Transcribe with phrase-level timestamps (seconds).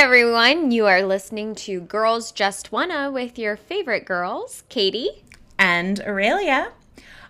[0.00, 0.70] everyone.
[0.70, 5.24] You are listening to Girls Just Wanna with your favorite girls, Katie.
[5.58, 6.72] and Aurelia.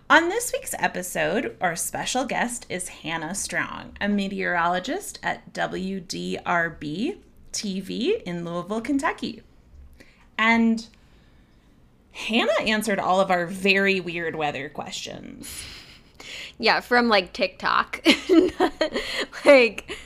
[0.08, 7.18] On this week's episode, our special guest is Hannah Strong, a meteorologist at WDRB
[7.52, 9.42] TV in Louisville, Kentucky.
[10.38, 10.86] And
[12.12, 15.64] Hannah answered all of our very weird weather questions.
[16.56, 18.06] Yeah, from like TikTok.
[19.44, 19.96] like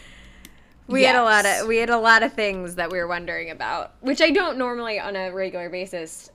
[0.87, 3.51] we had a lot of we had a lot of things that we were wondering
[3.51, 6.31] about, which I don't normally on a regular basis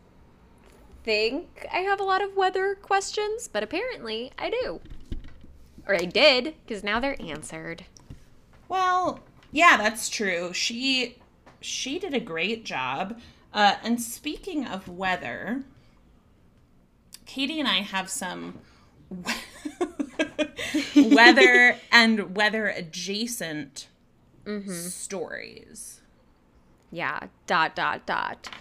[1.03, 4.81] think I have a lot of weather questions, but apparently I do.
[5.87, 7.85] Or I did, because now they're answered.
[8.67, 10.53] Well, yeah, that's true.
[10.53, 11.17] She
[11.61, 13.19] she did a great job.
[13.53, 15.63] Uh, and speaking of weather,
[17.25, 18.59] Katie and I have some
[20.95, 23.88] weather and weather adjacent
[24.69, 26.01] stories.
[26.91, 28.49] Yeah, dot dot dot.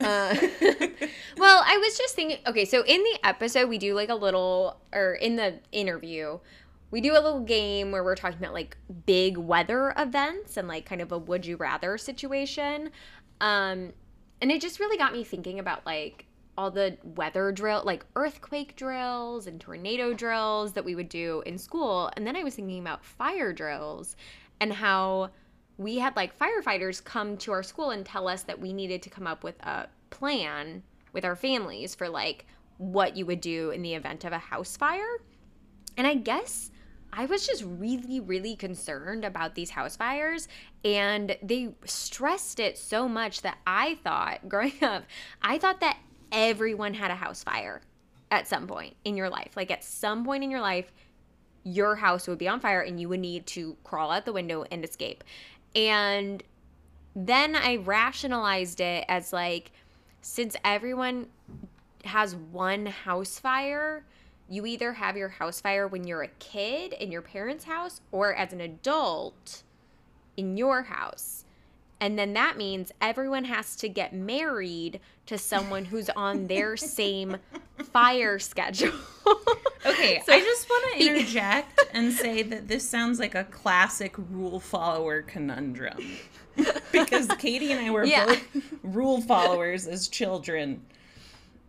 [0.00, 0.32] Uh,
[1.38, 2.38] well, I was just thinking.
[2.46, 6.38] Okay, so in the episode, we do like a little, or in the interview,
[6.92, 10.86] we do a little game where we're talking about like big weather events and like
[10.86, 12.90] kind of a would you rather situation.
[13.40, 13.92] Um,
[14.40, 18.74] and it just really got me thinking about like all the weather drill, like earthquake
[18.76, 22.10] drills and tornado drills that we would do in school.
[22.16, 24.16] And then I was thinking about fire drills
[24.60, 25.30] and how
[25.76, 29.10] we had like firefighters come to our school and tell us that we needed to
[29.10, 32.46] come up with a plan with our families for like
[32.78, 35.18] what you would do in the event of a house fire.
[35.96, 36.70] And I guess
[37.12, 40.48] I was just really, really concerned about these house fires.
[40.84, 45.04] And they stressed it so much that I thought, growing up,
[45.42, 45.98] I thought that
[46.30, 47.80] everyone had a house fire
[48.30, 49.52] at some point in your life.
[49.56, 50.92] Like at some point in your life,
[51.64, 54.64] your house would be on fire and you would need to crawl out the window
[54.70, 55.24] and escape.
[55.74, 56.42] And
[57.14, 59.72] then I rationalized it as like,
[60.20, 61.26] since everyone
[62.04, 64.04] has one house fire,
[64.48, 68.34] you either have your house fire when you're a kid in your parents' house or
[68.34, 69.62] as an adult
[70.36, 71.44] in your house.
[72.00, 77.38] And then that means everyone has to get married to someone who's on their same
[77.92, 78.92] fire schedule.
[79.84, 84.14] Okay, So- I just want to interject and say that this sounds like a classic
[84.30, 85.98] rule follower conundrum.
[86.90, 88.26] Because Katie and I were Yeah.
[88.26, 88.44] both
[88.82, 90.82] rule followers as children.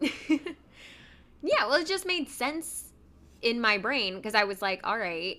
[0.01, 2.85] Yeah, well, it just made sense
[3.41, 5.37] in my brain because I was like, all right,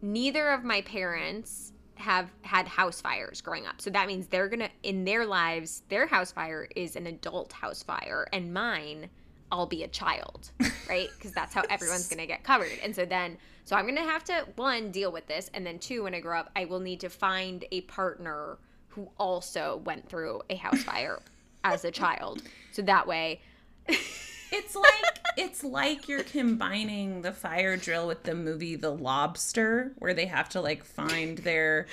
[0.00, 3.80] neither of my parents have had house fires growing up.
[3.80, 7.52] So that means they're going to, in their lives, their house fire is an adult
[7.52, 9.08] house fire, and mine,
[9.50, 10.50] I'll be a child,
[10.88, 11.08] right?
[11.16, 12.72] Because that's how everyone's going to get covered.
[12.82, 15.50] And so then, so I'm going to have to, one, deal with this.
[15.54, 18.58] And then, two, when I grow up, I will need to find a partner
[18.88, 21.20] who also went through a house fire
[21.64, 22.42] as a child.
[22.72, 23.40] So that way,
[24.52, 30.14] It's like it's like you're combining the fire drill with the movie The Lobster, where
[30.14, 31.86] they have to like find their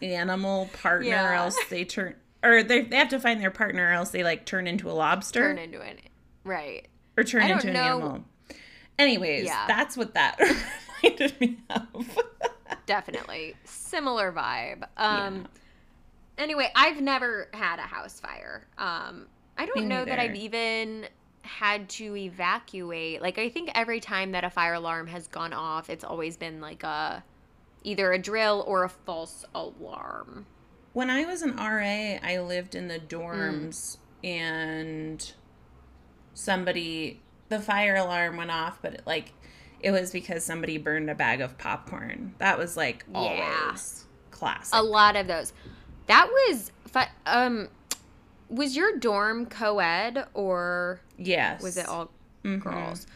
[0.00, 1.42] animal partner, or Yeah.
[1.42, 4.46] else they turn, or they they have to find their partner, or else they like
[4.46, 5.96] turn into a lobster turn into an,
[6.44, 6.86] right.
[7.16, 8.24] or turn into an know- animal.
[8.98, 9.64] Anyways, Yeah.
[9.66, 10.38] that's what that
[11.02, 12.18] reminded me of.
[12.86, 15.46] definitely similar vibe um
[16.36, 19.26] anyway i've never had a house fire um
[19.56, 21.06] i don't Me know that i've even
[21.42, 25.90] had to evacuate like i think every time that a fire alarm has gone off
[25.90, 27.22] it's always been like a
[27.82, 30.46] either a drill or a false alarm
[30.92, 33.08] When I was an RA, I lived in the Mm.
[33.08, 35.32] dorms and
[36.34, 39.32] somebody the fire alarm went off, but it, like
[39.80, 42.34] it was because somebody burned a bag of popcorn.
[42.38, 43.76] That was like always Yeah.
[44.30, 44.78] classic.
[44.78, 45.52] a lot of those
[46.06, 46.72] that was
[47.26, 47.68] um
[48.52, 51.62] was your dorm co-ed or yes.
[51.62, 52.10] was it all
[52.44, 52.60] Mhm.
[52.60, 53.06] girls.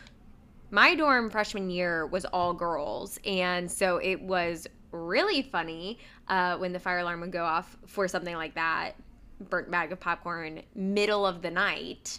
[0.71, 5.99] My dorm freshman year was all girls, and so it was really funny
[6.29, 8.93] uh, when the fire alarm would go off for something like that,
[9.41, 12.19] burnt bag of popcorn, middle of the night,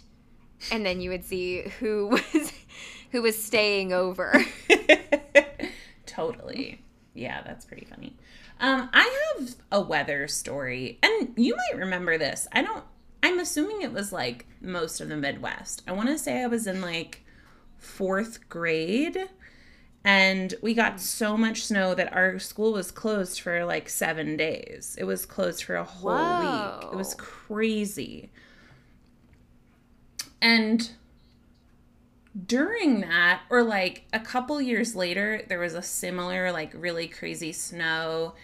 [0.72, 2.52] and then you would see who was
[3.10, 4.32] who was staying over.
[6.06, 6.82] totally.
[7.14, 8.16] Yeah, that's pretty funny.
[8.60, 12.46] Um, I have a weather story, and you might remember this.
[12.52, 12.84] I don't.
[13.22, 15.82] I'm assuming it was like most of the Midwest.
[15.86, 17.24] I want to say I was in like
[17.78, 19.18] fourth grade,
[20.04, 20.98] and we got hmm.
[20.98, 24.96] so much snow that our school was closed for like seven days.
[24.98, 26.92] It was closed for a whole week.
[26.92, 28.30] It was crazy.
[30.40, 30.90] And
[32.46, 37.52] during that or like a couple years later there was a similar like really crazy
[37.52, 38.34] snow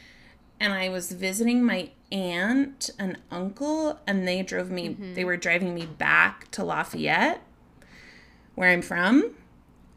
[0.58, 5.14] and i was visiting my aunt and uncle, and they drove me, Mm-hmm.
[5.14, 7.42] they were driving me back to Lafayette,
[8.54, 9.34] where I'm from.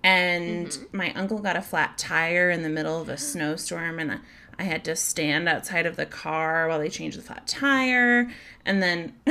[0.03, 0.97] And Mm-hmm.
[0.97, 4.19] my uncle got a flat tire in the middle of a snowstorm, and I-
[4.59, 8.27] I had to stand outside of the car while they changed the flat tire.
[8.65, 9.13] And then,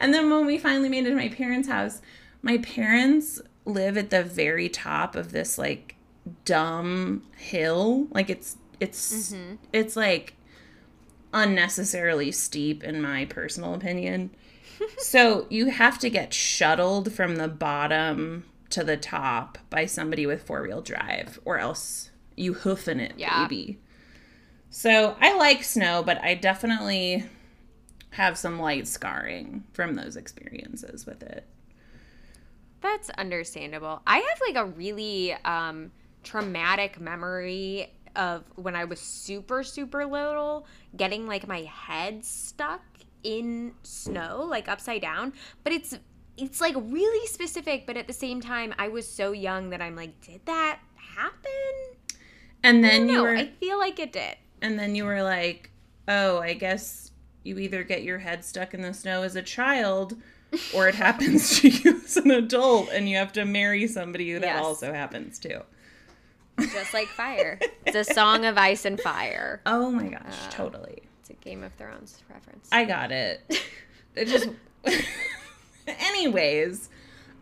[0.00, 2.00] and then when we finally made it to my parents' house,
[2.42, 5.94] my parents live at the very top of this like
[6.44, 8.08] dumb hill.
[8.10, 9.34] Like it's it's
[9.72, 10.34] it's like
[11.32, 14.30] unnecessarily steep in my personal opinion.
[14.98, 20.42] so you have to get shuttled from the bottom to the top by somebody with
[20.42, 23.46] four wheel drive, or else you hoofing it, Yeah.
[23.46, 23.78] baby.
[24.70, 27.24] So I like snow, but I definitely
[28.10, 31.46] have some light scarring from those experiences with it.
[32.80, 34.02] That's understandable.
[34.06, 35.90] I have like a really um,
[36.22, 40.66] traumatic memory of when I was super, super little,
[40.96, 42.82] getting like my head stuck
[43.22, 45.32] in snow, like upside down.
[45.64, 45.98] But it's
[46.36, 49.96] it's like really specific, but at the same time, I was so young that I'm
[49.96, 51.98] like, did that happen?
[52.62, 54.36] And then you No, were I feel like it did.
[54.62, 55.70] and then you were like,
[56.06, 57.10] "Oh, I guess
[57.44, 60.16] you either get your head stuck in the snow as a child
[60.74, 64.38] or it happens to you as an adult and you have to marry somebody who
[64.40, 64.64] that Yes.
[64.64, 65.64] also happens to."
[66.60, 67.58] Just like fire.
[67.86, 69.60] it's a song of ice and fire.
[69.66, 71.02] Oh my gosh, totally.
[71.20, 72.68] It's a Game of Thrones reference.
[72.72, 73.40] I got it.
[74.14, 74.48] It just
[75.86, 76.88] Anyways,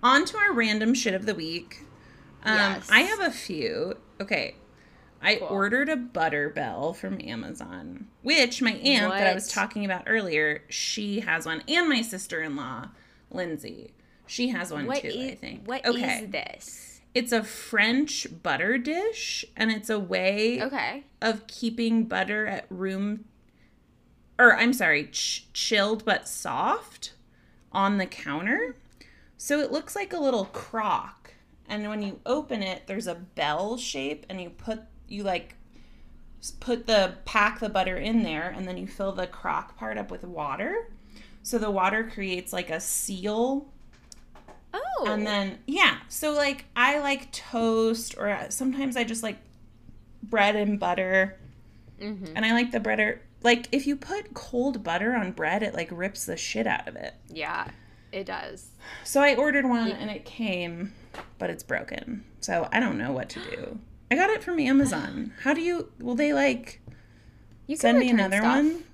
[0.02, 1.78] on to our random shit of the week.
[2.44, 2.88] Um, Yes.
[2.90, 3.94] I have a few.
[4.20, 4.56] Okay.
[5.22, 5.48] I Cool.
[5.48, 10.62] ordered a butter bell from Amazon, which my aunt that I was talking about earlier,
[10.69, 12.88] she has one, and my sister in law,
[13.30, 13.92] Lindsay.
[14.26, 15.66] She has one What too, is I think.
[15.66, 16.26] what is okay.
[16.26, 16.95] this?
[17.16, 21.04] It's a French butter dish, and it's a way Okay.
[21.22, 23.24] of keeping butter at room
[24.38, 27.14] or I'm sorry, ch- chilled but soft
[27.72, 28.76] on the counter.
[29.38, 31.32] So it looks like a little crock.
[31.66, 35.54] And when you open it, there's a bell shape and you put you like
[36.60, 40.10] put the pack the butter in there and then you fill the crock part up
[40.10, 40.92] with water.
[41.42, 43.72] So the water creates like a seal
[44.99, 45.06] Oh.
[45.08, 49.38] and then yeah, so like I like toast or sometimes I just like
[50.23, 51.38] bread and butter.
[52.00, 52.32] Mhm.
[52.34, 55.88] And I like the butter like if you put cold butter on bread, it like
[55.90, 57.14] rips the shit out of it.
[57.28, 57.69] Yeah,
[58.12, 58.70] it does.
[59.05, 60.93] So I ordered one and it came,
[61.38, 62.25] but it's broken.
[62.40, 63.79] So I don't know what to do.
[64.11, 65.32] I got it from Amazon.
[65.43, 66.81] How do you will they like
[67.67, 68.56] You send me another stuff.
[68.56, 68.84] one?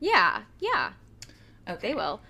[0.00, 0.92] Yeah, yeah,
[1.68, 1.88] Okay.
[1.88, 2.20] they will.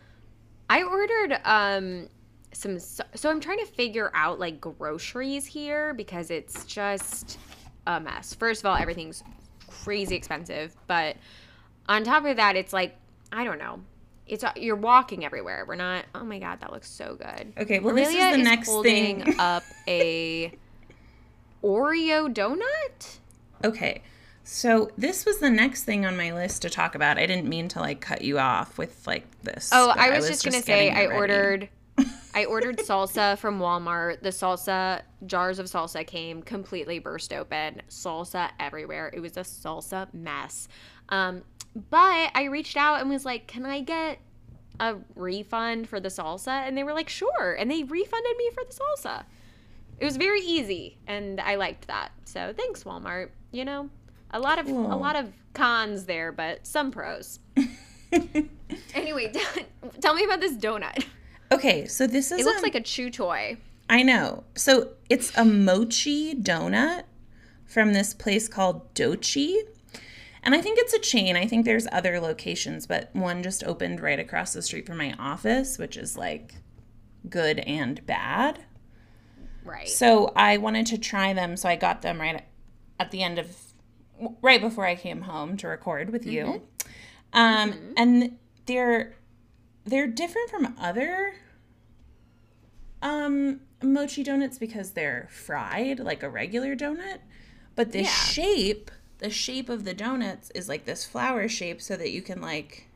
[0.71, 2.09] I ordered um
[2.55, 7.39] some so, so I'm trying to figure out like groceries here because it's just
[7.87, 8.35] a mess.
[8.35, 9.23] First of all, everything's
[9.69, 11.17] crazy expensive, but
[11.89, 12.97] on top of that, it's like
[13.33, 13.81] I don't know.
[14.27, 15.65] It's you're walking everywhere.
[15.67, 16.05] We're not.
[16.15, 17.53] Oh my god, that looks so good.
[17.59, 19.35] Okay, well this is the next holding thing.
[19.39, 20.53] up a
[21.63, 23.19] Oreo donut.
[23.65, 24.03] Okay.
[24.47, 27.17] So this was the next thing on my list to talk about.
[27.17, 29.71] I didn't mean to like cut you off with like this.
[29.73, 31.15] Oh, but I was, just gonna say I ready.
[31.15, 31.69] ordered
[32.35, 34.23] I ordered salsa from Walmart.
[34.23, 37.81] The salsa jars of salsa came completely burst open.
[37.89, 39.11] Salsa everywhere.
[39.15, 40.69] It was a salsa mess.
[41.09, 41.43] Um,
[41.91, 44.19] but I reached out and was like, "Can I get
[44.81, 48.65] a refund for the salsa?" And they were like, "Sure." And they refunded me for
[48.65, 49.25] the salsa.
[49.99, 52.11] It was very easy, and I liked that.
[52.25, 53.31] So thanks, Walmart.
[53.53, 53.91] You know,
[54.33, 57.39] a lot of a lot of cons there, but some pros.
[58.95, 59.33] Anyway,
[60.01, 61.05] tell me about this donut.
[61.53, 63.59] Okay, so this is It looks a- like a chew toy.
[63.89, 64.45] I know.
[64.55, 67.05] So it's a mochi donut
[67.67, 69.57] from this place called Dochi.
[70.43, 71.37] And I think it's a chain.
[71.37, 75.15] I think there's other locations, but one just opened right across the street from my
[75.19, 76.55] office, which is like
[77.29, 78.65] good and bad.
[79.65, 79.89] Right.
[79.89, 82.45] So I wanted to try them, so I got them right
[83.01, 83.57] at the end of
[84.43, 86.45] right before I came home to record with you.
[86.45, 87.39] Mm-hmm.
[87.39, 87.93] Um mm-hmm.
[87.97, 89.17] and they're
[89.85, 91.35] they're different from other
[93.03, 97.19] um mochi donuts because they're fried like a regular donut,
[97.77, 98.09] but the Yeah.
[98.09, 102.41] shape, the shape of the donuts is like this flower shape so that you can
[102.41, 102.89] like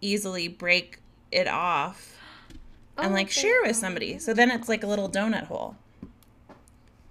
[0.00, 0.98] easily break
[1.32, 2.16] it off
[2.98, 4.18] and Oh, like share with somebody.
[4.18, 5.76] So then it's like a little donut hole.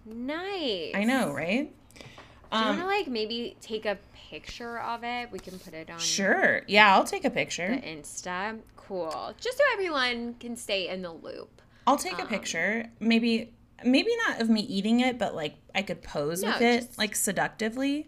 [0.06, 0.92] Nice.
[0.96, 1.72] I know, right?
[2.52, 3.98] Do you want to Um, like maybe take a
[4.30, 5.32] picture of it?
[5.32, 6.62] We can put it on sure.
[6.68, 7.68] Yeah, I'll take a picture.
[7.76, 7.82] the.
[7.88, 8.60] Insta.
[8.88, 9.34] Cool.
[9.40, 11.62] Just so everyone can stay in the loop.
[11.88, 12.86] I'll take a um, picture.
[13.00, 16.90] Maybe maybe not of me eating it, but like I could pose No, with it
[16.98, 18.08] like seductively.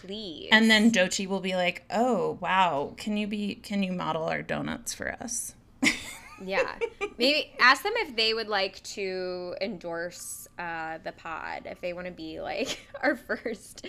[0.00, 0.48] please.
[0.52, 2.94] And then Dochi will be like, "Oh, wow.
[2.96, 5.54] Can you be can you model our donuts for us?"
[6.44, 6.74] yeah,
[7.18, 11.62] maybe ask them if they would like to endorse uh, the pod.
[11.66, 13.86] If they want to be like our first,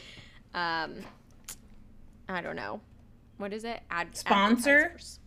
[0.53, 0.95] um,
[2.29, 2.81] I don't know,
[3.37, 3.81] what is it?
[3.89, 4.85] Ad Sponsor?
[4.85, 5.19] advertisers.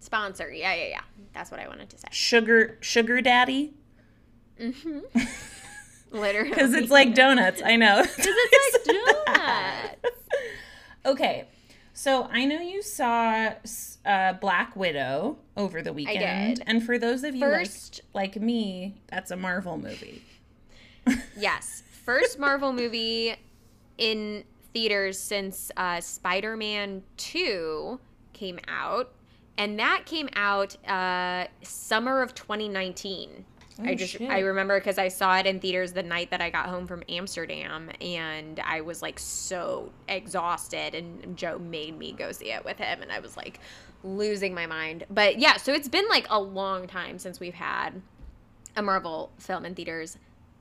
[0.00, 0.50] Sponsor.
[0.52, 1.00] Yeah, yeah, yeah.
[1.32, 2.08] That's what I wanted to say.
[2.10, 3.74] Sugar sugar daddy?
[4.60, 5.00] Mm-hmm.
[6.16, 7.60] Literally, Cuz it's like donuts.
[7.64, 8.02] I know.
[8.16, 10.18] Because it's like donuts.
[11.04, 11.48] Okay.
[11.92, 13.52] So I know you saw
[14.04, 16.62] uh, Black Widow over the weekend.
[16.66, 20.22] And for those of you First- like like me, that's a Marvel movie.
[21.36, 23.36] Yes, first Marvel movie
[23.98, 27.98] in theaters since uh, Spider-Man Two
[28.32, 29.12] came out,
[29.58, 33.44] and that came out uh, summer of 2019.
[33.82, 34.30] I Oh, just shit.
[34.30, 37.02] I remember because I saw it in theaters the night that I got home from
[37.10, 42.78] Amsterdam, and I was like so exhausted, and Joe made me go see it with
[42.78, 43.60] him, and I was like
[44.02, 45.04] losing my mind.
[45.10, 48.00] But yeah, so it's been like a long time since we've had
[48.76, 50.16] a Marvel film in theaters.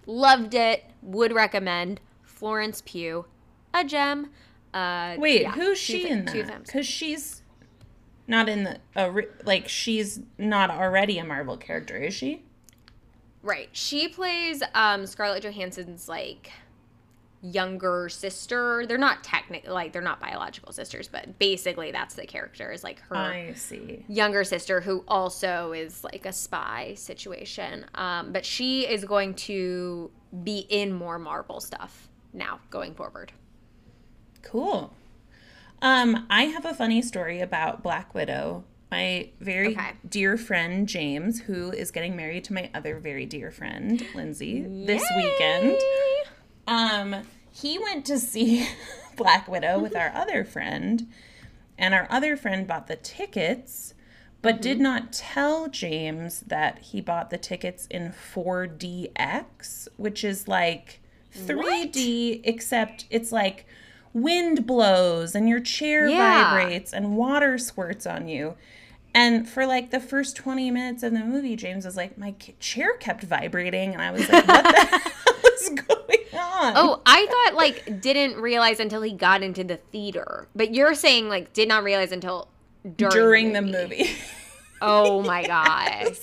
[0.05, 0.83] Loved it.
[1.01, 2.01] Would recommend.
[2.23, 3.25] Florence Pugh,
[3.73, 4.29] a gem.
[4.73, 6.67] Uh, Wait, yeah, who's she thi- in two that?
[6.67, 7.43] Cuz she's
[8.27, 9.12] not in the uh,
[9.46, 12.44] like she's not already a Marvel character, is she?
[13.41, 13.70] Right.
[13.72, 16.51] She plays um, Scarlett Johansson's like
[17.41, 18.86] younger sister.
[18.88, 23.00] They're not technically like they're not biological sisters, but basically that's the character is like
[23.01, 24.03] her I see.
[24.08, 27.86] younger sister who also is like a spy situation.
[27.94, 30.10] Um, but she is going to
[30.44, 33.32] be in more Marvel stuff now going forward.
[34.41, 34.91] Cool.
[35.86, 38.63] Um, I have a funny story about Black Widow.
[38.89, 39.92] My very Okay.
[40.10, 45.04] dear friend James, who is getting married to my other very dear friend Lindsay this
[45.12, 45.15] Yay!
[45.24, 45.77] weekend.
[46.68, 48.68] Um, he went to see
[49.15, 51.08] Black Widow with our other friend,
[51.77, 53.94] and our other friend bought the tickets,
[54.42, 61.00] but did not tell James that he bought the tickets in 4DX, which is like
[61.38, 63.68] 3D, except it's like
[64.15, 66.50] wind blows and your chair Yeah.
[66.55, 68.55] vibrates and water squirts on you.
[69.13, 72.95] And for like the first 20 minutes of the movie, James was like, My chair
[72.98, 73.93] kept vibrating.
[73.93, 76.74] And I was like, What the hell is going on?
[76.75, 80.48] Oh, I thought like didn't realize until he got into the theater.
[80.55, 82.48] But you're saying like did not realize until
[82.98, 84.10] during, during the movie.
[84.81, 86.15] Oh my god.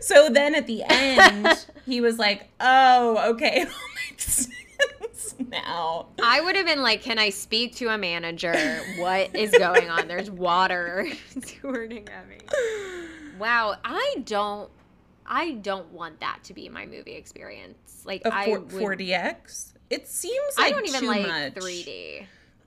[0.00, 3.66] so then at the end, he was like, Oh, okay.
[5.18, 6.06] It all makes sense now.
[6.22, 8.54] I would have been like, "Can I speak to a manager?
[8.98, 10.08] What is going on?
[10.08, 11.08] There's water
[11.40, 12.38] squirting at me."
[13.38, 14.70] Wow, I don't,
[15.26, 18.02] I don't want that to be my movie experience.
[18.04, 19.74] Like, A I four, would, 4DX?
[19.90, 21.54] It seems like I don't even too like much.
[21.54, 22.26] 3D.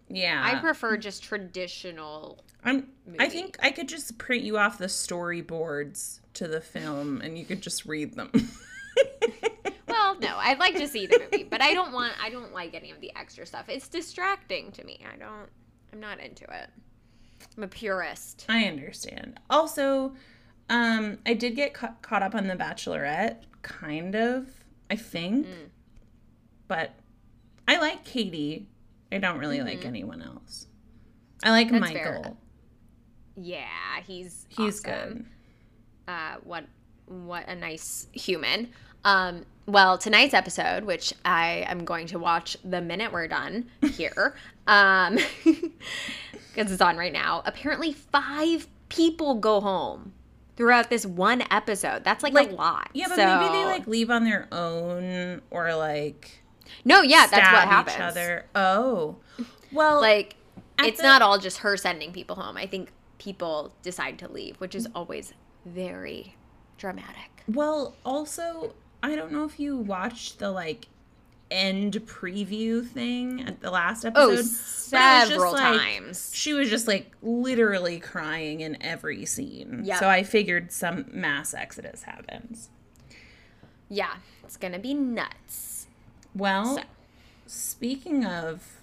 [0.10, 0.41] Yeah.
[0.43, 2.43] I prefer just traditional.
[2.63, 2.88] I'm
[3.20, 7.46] I think I could just print you off the storyboards to the film and you
[7.46, 8.31] could just read them.
[10.22, 12.13] No, I'd like to see the movie, but I don't want.
[12.22, 13.66] I don't like any of the extra stuff.
[13.70, 15.04] It's distracting to me.
[15.12, 15.50] I don't.
[15.94, 16.70] I'm not into it.
[17.58, 18.46] I'm a purist.
[18.48, 19.40] I understand.
[19.50, 20.13] Also,
[20.70, 24.48] um I did get ca- caught up on the Bachelorette kind of,
[24.90, 25.48] I think.
[25.48, 25.70] Mm.
[26.68, 26.92] But
[27.68, 28.68] I like Katie.
[29.12, 30.68] I don't really like anyone else.
[31.44, 31.80] I like Mm-hmm.
[31.80, 32.16] That's fair.
[32.18, 32.38] Michael.
[33.36, 33.66] Yeah,
[34.06, 35.13] he's He's awesome.
[35.13, 35.25] good.
[36.08, 36.66] uh, what
[37.08, 38.70] what a nice human.
[39.04, 44.36] Um, well, tonight's episode, which I am going to watch the minute we're done here,
[44.68, 47.41] um, because it's on right now.
[47.46, 50.13] Apparently, five people go home
[50.58, 52.03] throughout this one episode.
[52.03, 52.89] That's like, Like, a lot.
[52.94, 56.44] Yeah, but So- maybe they like leave on their own or like
[56.86, 57.96] no, yeah, that's what happens.
[57.96, 58.46] each other.
[58.56, 59.18] Oh.
[59.72, 60.36] Well, Like,
[60.80, 62.58] it's the- not all just her sending people home.
[62.58, 65.34] I think people decide to leave, which is always
[65.65, 66.36] very
[66.77, 67.44] dramatic.
[67.48, 70.88] Well, also, I don't know if you watched the like
[71.50, 74.22] end preview thing at the last episode.
[74.24, 76.31] Oh, but it was just, several like, times.
[76.34, 79.81] She was just like literally crying in every scene.
[79.84, 80.00] Yep.
[80.00, 82.70] So I figured some mass exodus happens.
[83.89, 85.88] Yeah, it's gonna be nuts.
[86.34, 86.84] Well, So-
[87.48, 88.77] speaking of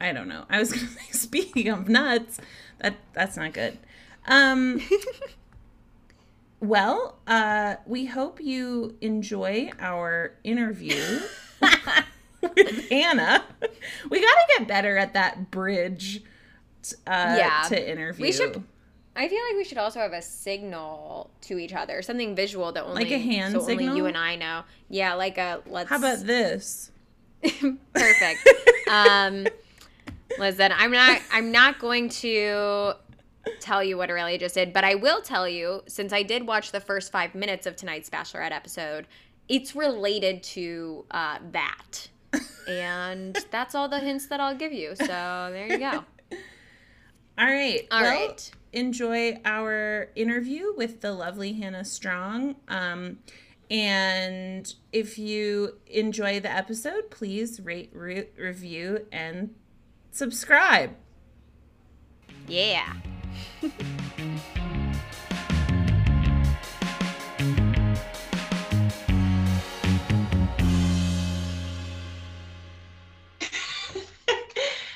[0.00, 0.44] I don't know.
[0.48, 2.40] I was going to say speaking of nuts,
[2.78, 3.78] that that's not good.
[4.26, 4.80] Um
[6.60, 11.20] Well, uh, we hope you enjoy our interview
[12.42, 13.44] with Hannah.
[14.10, 16.22] We got to get better at that bridge
[17.06, 17.64] uh, Yeah.
[17.68, 18.22] to interview.
[18.22, 18.62] We should-
[19.16, 22.84] I feel like we should also have a signal to each other, something visual that
[22.84, 23.96] only Like a hand so only signal?
[23.96, 24.62] you and I know.
[24.88, 25.90] Yeah, like a let's.
[25.90, 26.90] How about this?
[27.42, 28.48] perfect?
[28.90, 29.46] um,
[30.38, 32.92] Listen, I'm not I'm not going to
[33.60, 36.72] tell you what Aurelia just did, but I will tell you, since I did watch
[36.72, 39.06] the first five minutes of tonight's Bachelorette episode,
[39.48, 42.08] it's related to uh, that.
[42.68, 44.94] and that's all the hints that I'll give you.
[44.94, 46.04] So there you go.
[47.38, 47.86] All right.
[47.90, 48.50] All well, right.
[48.72, 52.56] Enjoy our interview with the lovely Hannah Strong.
[52.68, 53.18] Um,
[53.70, 59.54] and if you enjoy the episode, please rate, re- review, and
[60.10, 60.94] subscribe.
[62.46, 62.92] Yeah.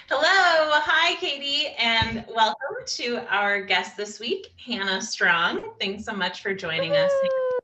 [0.08, 5.72] Hello, hi Katie, and welcome to our guest this week, Hannah Strong.
[5.78, 7.12] Thanks so much for joining us.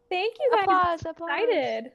[0.09, 0.65] Thank you guys.
[0.65, 1.31] Applause, applause.
[1.43, 1.93] Excited.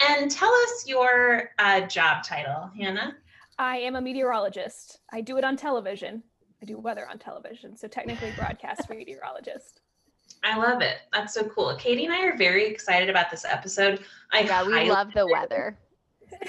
[0.00, 3.16] And tell us your uh, job title, Hannah.
[3.58, 5.00] I am a meteorologist.
[5.12, 6.22] I do it on television.
[6.62, 9.80] I do weather on television, so technically broadcast meteorologist.
[10.44, 10.98] I love it.
[11.12, 11.74] That's so cool.
[11.76, 14.00] Katie and I are very excited about this episode.
[14.32, 15.78] I Yeah, we love the weather.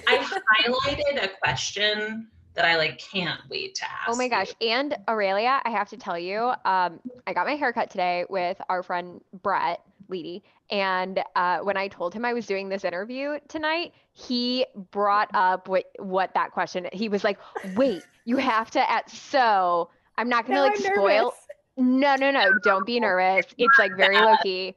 [0.08, 4.10] I highlighted a question that I like can't wait to ask.
[4.10, 4.53] Oh my gosh.
[4.60, 4.70] you.
[4.70, 8.84] And Aurelia, I have to tell you, um, I got my haircut today with our
[8.84, 10.41] friend Brett Leedy.
[10.70, 15.68] And uh, when I told him I was doing this interview tonight, he brought up
[15.68, 16.88] what, what that question.
[16.94, 17.39] He was like,
[17.75, 21.08] wait, you have to at so I'm not gonna Now like I'm spoil.
[21.08, 21.38] nervous.
[21.77, 22.51] No, no, no.
[22.63, 23.46] Don't be nervous.
[23.58, 24.75] It's like very low key.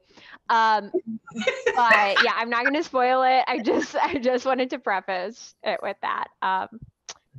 [0.49, 0.91] Um,
[1.75, 3.43] but yeah, I'm not gonna spoil it.
[3.47, 6.27] I just I just wanted to preface it with that.
[6.41, 6.79] Um,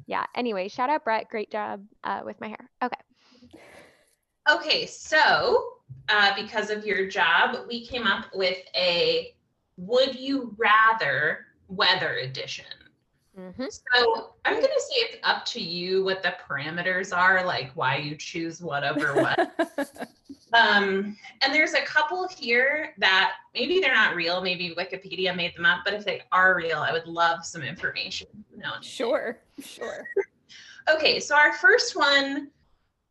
[0.07, 0.25] yeah.
[0.35, 1.29] Anyway, shout out Brett.
[1.29, 2.71] Great job uh, with my hair.
[2.83, 2.97] Okay.
[4.49, 9.35] Okay, so uh, because of your job, we came up with a
[9.77, 12.65] would you rather weather edition.
[13.37, 17.71] Hmm So I'm going to say it's up to you what the parameters are, like
[17.75, 19.39] why you choose what over what.
[20.55, 25.67] um, and there's a couple here that maybe they're not real, maybe Wikipedia made them
[25.67, 28.29] up, but if they are real, I would love some information.
[28.57, 30.07] No, sure, sure.
[30.89, 32.49] Okay, so our first one,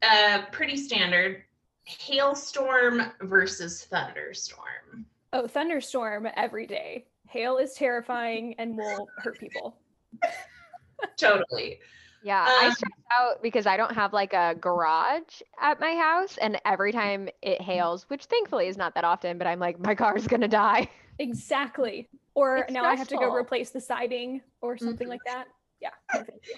[0.02, 1.44] uh, pretty standard
[1.84, 5.06] hailstorm versus thunderstorm.
[5.34, 7.08] Oh, thunderstorm every day.
[7.28, 9.78] Hail is terrifying and will hurt people.
[11.18, 11.80] Totally.
[12.24, 16.38] Yeah, I Um, stress out because I don't have like a garage at my house,
[16.38, 19.94] and every time it hails, which thankfully is not that often, but I'm like, my
[19.96, 20.90] car's gonna die.
[21.20, 22.10] Exactly.
[22.34, 25.12] Or It's now I have to go replace the siding or something Mhm.
[25.12, 25.46] like that.
[25.80, 25.92] Yeah.
[26.14, 26.56] no, thank you.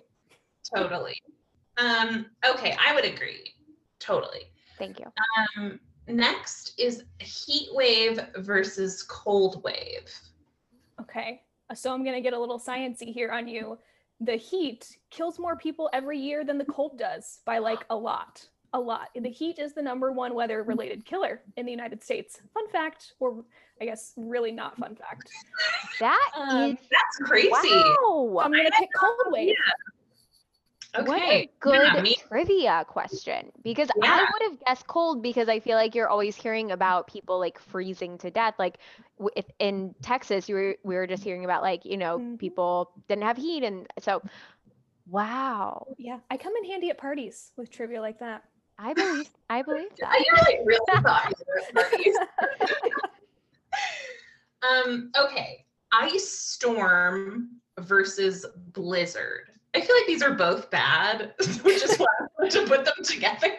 [0.75, 1.21] Totally.
[1.77, 3.53] Um, okay, I would agree.
[3.99, 4.51] Totally.
[4.79, 5.05] Thank you.
[5.57, 10.11] Um, next is heat wave versus cold wave.
[11.01, 11.43] Okay.
[11.75, 13.77] So I'm gonna get a little sciency here on you.
[14.21, 18.47] The heat kills more people every year than the cold does by like a lot.
[18.73, 19.09] A lot.
[19.15, 22.41] The heat is the number one weather related killer in the United States.
[22.53, 23.43] Fun fact, or
[23.81, 25.29] I guess really not fun fact.
[25.99, 27.49] That is Um, That's crazy.
[27.51, 28.41] wow.
[28.43, 29.55] I'm gonna pick cold wave.
[29.55, 29.96] What
[30.99, 31.43] Okay.
[31.43, 33.51] a good yeah, trivia question.
[33.63, 37.39] Because I would have guessed cold because I feel like you're always hearing about people
[37.39, 38.55] like freezing to death.
[38.57, 38.79] Like
[39.35, 42.39] if in Texas, you were we were just hearing about like you know Mhm.
[42.39, 44.21] people didn't have heat, and so
[45.07, 48.43] wow, Yeah, I come in handy at parties with trivia like that.
[48.77, 50.11] I believe I believe that.
[50.11, 52.17] I really, really thought you.
[54.63, 55.65] Um, okay.
[55.91, 59.51] Ice storm versus blizzard.
[59.77, 61.33] I feel like these are both bad.
[61.61, 63.55] Which is why I wanted to put them together.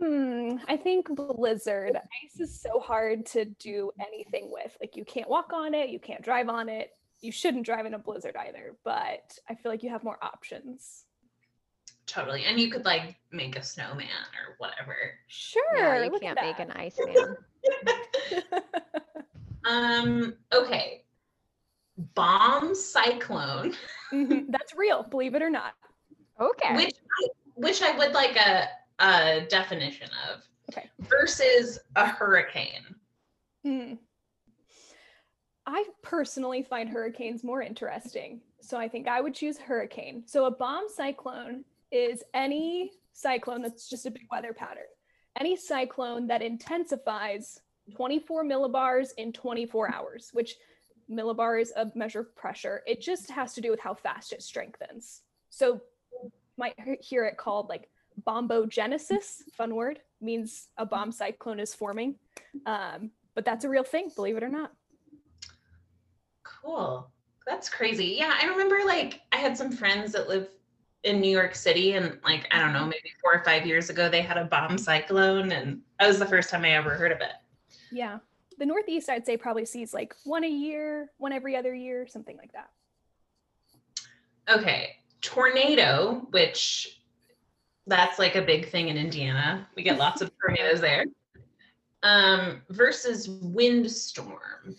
[0.00, 1.96] Hmm, I think blizzard.
[1.96, 4.76] Ice is so hard to do anything with.
[4.80, 6.90] Like you can't walk on it, you can't drive on it.
[7.20, 11.04] You shouldn't drive in a blizzard either, but I feel like you have more options.
[12.06, 12.44] totally.
[12.44, 14.94] And you could like make a snowman or whatever.
[15.26, 15.76] Sure.
[15.76, 17.36] Yeah, you can't make an ice man.
[19.68, 21.04] Um, okay.
[22.14, 23.74] Bomb cyclone,
[24.12, 25.74] Mhm, That's real, believe it or not.
[26.40, 26.74] Okay.
[26.76, 28.68] which I which I would like a,
[29.00, 30.42] a definition of.
[30.70, 30.88] Okay.
[31.00, 32.94] Versus a hurricane.
[33.64, 33.94] Hmm.
[35.66, 38.40] I personally find hurricanes more interesting.
[38.60, 40.22] So I think I would choose hurricane.
[40.26, 44.84] So a bomb cyclone is any cyclone that's just a big weather pattern.
[45.38, 47.60] Any cyclone that intensifies
[47.96, 50.54] 24 millibars in 24 hours, which
[51.10, 52.82] millibar is a measure of pressure.
[52.86, 55.22] It just has to do with how fast it strengthens.
[55.50, 55.80] So
[56.12, 57.88] you might hear it called like
[58.26, 62.16] bombogenesis, fun word, means a bomb cyclone is forming.
[62.66, 64.72] Um, but that's a real thing, believe it or not.
[66.42, 67.10] Cool.
[67.46, 68.16] That's crazy.
[68.18, 70.48] Yeah, I remember like I had some friends that live
[71.04, 74.08] in New York City, and like I don't know, maybe four or five years ago,
[74.08, 77.20] they had a bomb cyclone, and that was the first time I ever heard of
[77.20, 77.32] it.
[77.90, 78.18] Yeah.
[78.58, 82.36] The Northeast, I'd say, probably sees like one a year, one every other year, something
[82.36, 82.70] like that.
[84.50, 87.02] Okay, tornado, which
[87.86, 89.66] that's like a big thing in Indiana.
[89.76, 91.04] We get lots of tornadoes there.
[92.02, 94.76] Um, versus windstorm.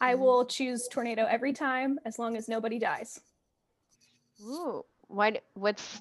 [0.00, 3.20] I will choose tornado every time as long as nobody dies.
[4.42, 5.40] Ooh, why?
[5.54, 6.00] What's?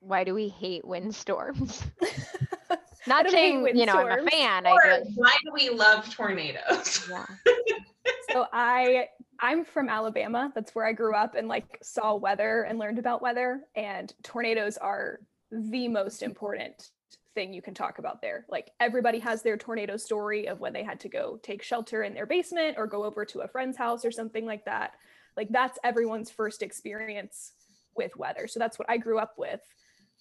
[0.00, 1.82] Why do we hate windstorms?
[3.06, 4.30] I Not saying you know I'm a windstorms.
[4.32, 4.66] fan.
[4.66, 7.08] I Or just why do we love tornadoes?
[7.10, 7.26] yeah.
[8.30, 9.06] so I
[9.40, 10.52] I'm from Alabama.
[10.54, 13.62] That's where I grew up and like saw weather and learned about weather.
[13.74, 16.90] And tornadoes are the most important
[17.34, 18.44] thing you can talk about there.
[18.50, 22.12] Like everybody has their tornado story of when they had to go take shelter in
[22.12, 24.92] their basement or go over to a friend's house or something like that.
[25.36, 27.52] Like that's everyone's first experience
[27.96, 28.46] with weather.
[28.46, 29.60] So that's what I grew up with.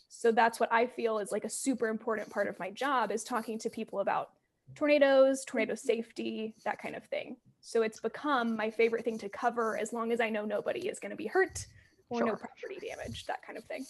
[0.10, 3.24] So that's what I feel is like a super important part of my job is
[3.24, 4.32] talking to people about
[4.76, 5.88] tornadoes, tornado mm-hmm.
[5.88, 7.38] safety, that kind of thing.
[7.62, 11.00] So it's become my favorite thing to cover as long as I know nobody is
[11.00, 11.66] going to be hurt
[12.10, 13.86] or no property damage, that kind of thing.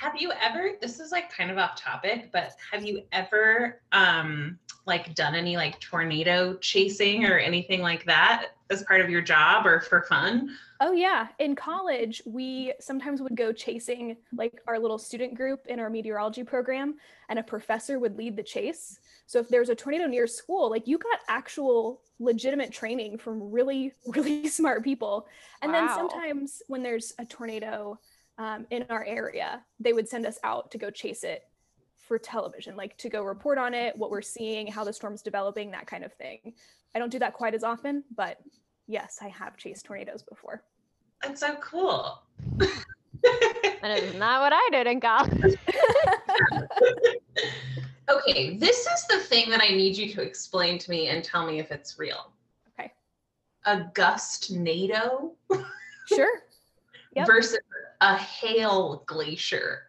[0.00, 4.58] Have you ever, this is like kind of off topic, but have you ever um
[4.86, 9.66] like done any like tornado chasing or anything like that as part of your job
[9.66, 10.56] or for fun?
[10.80, 15.78] Oh yeah, in college we sometimes would go chasing like our little student group in
[15.78, 16.94] our meteorology program
[17.28, 19.00] and a professor would lead the chase.
[19.26, 23.92] So if there's a tornado near school, like you got actual legitimate training from really
[24.06, 25.26] really smart people.
[25.60, 28.00] And then sometimes when there's a tornado
[28.40, 31.42] um, in our area, they would send us out to go chase it
[31.94, 35.70] for television, like to go report on it, what we're seeing, how the storm's developing,
[35.70, 36.54] that kind of thing.
[36.94, 38.38] I don't do that quite as often, but
[38.86, 40.64] yes, I have chased tornadoes before.
[41.22, 42.22] That's so cool.
[43.82, 45.54] That is not what I did in college.
[48.08, 51.46] okay, this is the thing that I need you to explain to me and tell
[51.46, 52.30] me if it's real.
[52.78, 52.92] Okay.
[53.66, 55.32] A gustnado
[56.06, 56.42] Sure.
[57.14, 57.26] Yep.
[57.26, 57.60] versus
[58.00, 59.82] a hail glacier.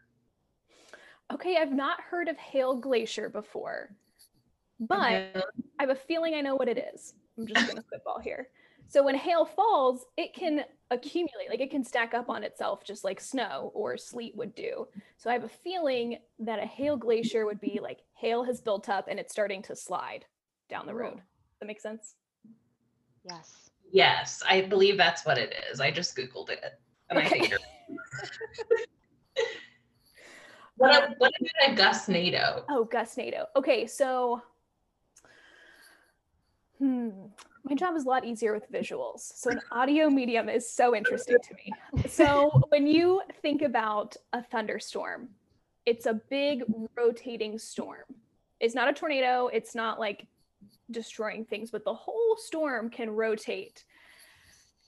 [1.32, 3.96] Okay, I've not heard of Hail Glacier before,
[4.80, 5.32] but Okay.
[5.80, 7.14] I have a feeling I know what it is.
[7.38, 8.50] I'm just going to spitball here.
[8.90, 13.06] So when hail falls, it can accumulate, like it can stack up on itself just
[13.06, 14.86] like snow or sleet would do.
[15.16, 18.90] So I have a feeling that a hail glacier would be like hail has built
[18.90, 20.26] up and it's starting to slide
[20.70, 21.16] down the road.
[21.16, 22.16] Does That makes sense?
[23.24, 23.70] Yes.
[23.94, 25.80] Yes, I believe that's what it is.
[25.80, 26.78] I just Googled it.
[27.12, 27.50] And I think Okay.
[27.50, 27.60] you're
[30.78, 32.63] what, a, what about a gustnado?
[32.69, 33.47] Oh, gustnado.
[33.56, 34.41] Okay, so
[36.80, 37.10] hmm,
[37.65, 39.19] my job is a lot easier with visuals.
[39.36, 41.76] So an audio medium is so interesting to me.
[42.08, 45.30] So when you think about a thunderstorm,
[45.86, 46.63] it's a big
[46.95, 48.06] rotating storm.
[48.62, 50.28] It's not a tornado, it's not like
[50.91, 53.84] destroying things, but the whole storm can rotate.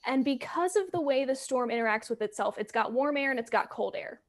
[0.06, 3.40] And because of the way the storm interacts with itself, it's got warm air and
[3.40, 4.20] it's got cold air.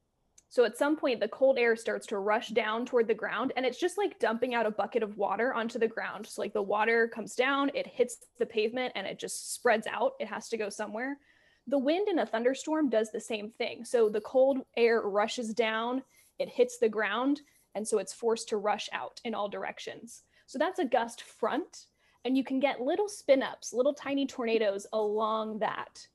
[0.48, 3.66] So at some point, the cold air starts to rush down toward the ground, and
[3.66, 6.26] it's just like dumping out a bucket of water onto the ground.
[6.26, 10.12] So, like the water comes down, it hits the pavement, and it just spreads out.
[10.20, 11.18] It has to go somewhere.
[11.66, 13.84] The wind in a thunderstorm does the same thing.
[13.84, 16.02] So, the cold air rushes down,
[16.38, 17.40] it hits the ground,
[17.74, 20.22] and so it's forced to rush out in all directions.
[20.46, 21.86] So, that's a gust front,
[22.26, 26.06] and you can get little spin ups, little tiny tornadoes along that.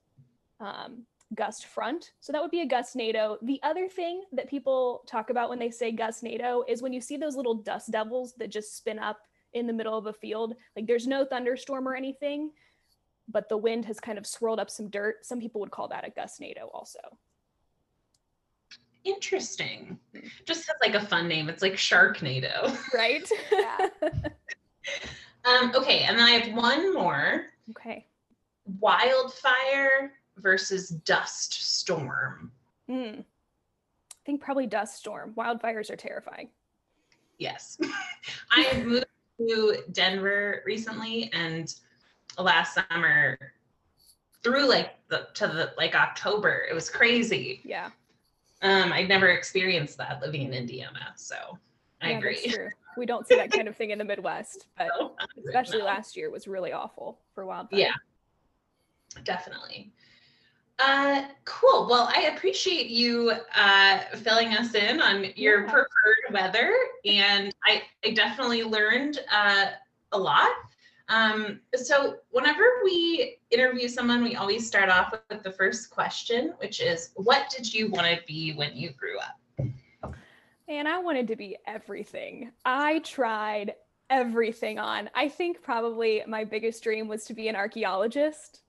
[0.59, 2.11] Um, gust front.
[2.19, 3.37] So that would be a gustnado.
[3.41, 7.15] The other thing that people talk about when they say gustnado is when you see
[7.15, 9.21] those little dust devils that just spin up
[9.53, 10.55] in the middle of a field.
[10.75, 12.51] Like there's no thunderstorm or anything,
[13.29, 15.25] but the wind has kind of swirled up some dirt.
[15.25, 16.99] Some people would call that a gustnado also.
[19.05, 19.97] Interesting.
[20.45, 21.47] Just has like a fun name.
[21.47, 22.77] It's like Sharknado.
[22.93, 23.27] Right?
[23.53, 23.87] Yeah.
[25.45, 27.45] Um, okay, and then I have one more.
[27.71, 28.05] okay.
[28.79, 32.51] Wildfire versus dust storm.
[32.87, 33.21] Hmm.
[33.21, 35.33] I think probably dust storm.
[35.35, 36.49] Wildfires are terrifying.
[37.37, 37.77] Yes.
[38.51, 39.05] I have moved
[39.39, 41.73] to Denver recently and
[42.37, 43.37] last summer
[44.43, 46.65] through like the to the like October.
[46.69, 47.61] It was crazy.
[47.63, 47.89] Yeah.
[48.61, 51.13] Um I'd never experienced that living in Indiana.
[51.15, 51.57] So
[52.01, 52.53] I yeah, agree.
[52.97, 56.15] We don't see that kind of thing in the Midwest, but So, especially no, last
[56.17, 57.79] year was really awful for wildfire.
[57.79, 57.93] Yeah.
[59.23, 59.91] Definitely.
[60.79, 61.87] Uh, cool.
[61.89, 65.71] Well, I appreciate you uh, filling us in on your Yeah.
[65.71, 66.73] preferred weather,
[67.05, 69.67] and I, I definitely learned uh,
[70.11, 70.49] a lot.
[71.09, 76.79] Um, so whenever we interview someone, we always start off with the first question, which
[76.79, 79.40] is, what did you want to be when you grew up?
[80.71, 82.53] And I wanted to be everything.
[82.63, 83.75] I tried
[84.09, 85.09] everything on.
[85.13, 88.61] I think probably my biggest dream was to be an archaeologist,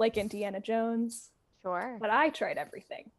[0.00, 1.30] like Indiana Jones.
[1.62, 1.96] Sure.
[2.00, 3.12] But I tried everything.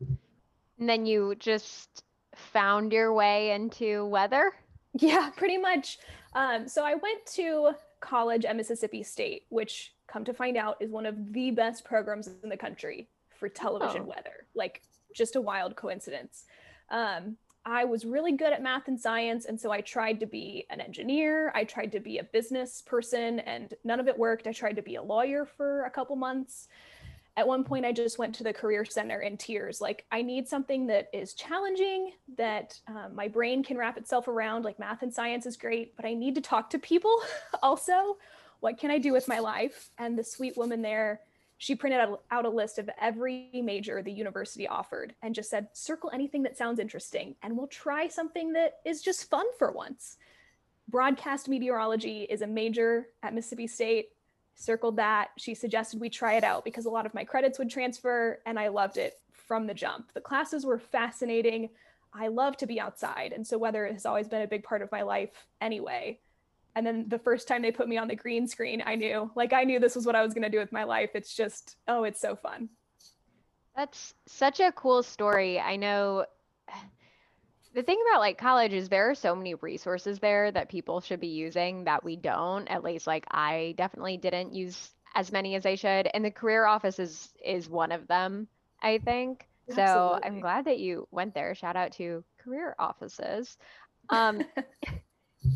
[0.00, 2.02] And then you just
[2.34, 4.52] found your way into weather?
[4.94, 5.98] Yeah, pretty much.
[6.34, 10.90] Um, so I went to college at Mississippi State, which, come to find out, is
[10.90, 13.06] one of the best programs in the country
[13.38, 14.06] for television Oh.
[14.16, 14.46] weather.
[14.56, 14.82] Like,
[15.14, 16.46] just a wild coincidence.
[16.90, 20.66] Um, I was really good at math and science, and so I tried to be
[20.68, 21.50] an engineer.
[21.54, 24.46] I tried to be a business person, and none of it worked.
[24.46, 26.68] I tried to be a lawyer for a couple months.
[27.36, 29.80] At one point, I just went to the career center in tears.
[29.80, 34.64] Like, I need something that is challenging, that um, my brain can wrap itself around.
[34.64, 37.16] Like, math and science is great, but I need to talk to people
[37.62, 38.18] also.
[38.60, 39.90] What can I do with my life?
[39.98, 41.20] And the sweet woman there,
[41.64, 41.98] she printed
[42.30, 46.58] out, a list of every major the university offered and just said, circle anything that
[46.58, 50.18] sounds interesting, and we'll try something that is just fun for once.
[50.88, 54.08] Broadcast meteorology is a major at Mississippi State
[54.54, 55.28] circled that.
[55.38, 58.58] She suggested we try it out because a lot of my credits would transfer, and
[58.58, 60.12] I loved it from the jump.
[60.12, 61.70] The classes were fascinating.
[62.12, 64.92] I love to be outside, and so weather has always been a big part of
[64.92, 66.20] my life anyway.
[66.76, 69.52] And then the first time they put me on the green screen, I knew, like,
[69.52, 71.10] I knew this was what I was going to do with my life.
[71.14, 72.68] It's just, oh, it's so fun.
[73.76, 75.58] That's such a cool story.
[75.58, 76.26] I know
[77.74, 81.20] the thing about like college is there are so many resources there that people should
[81.20, 82.68] be using that we don't.
[82.68, 86.08] At least like I definitely didn't use as many as I should.
[86.14, 88.48] And the career office is is one of them,
[88.80, 89.46] I think.
[89.68, 89.92] Absolutely.
[89.92, 91.54] So I'm glad that you went there.
[91.54, 93.56] Shout out to career offices.
[94.10, 94.42] Um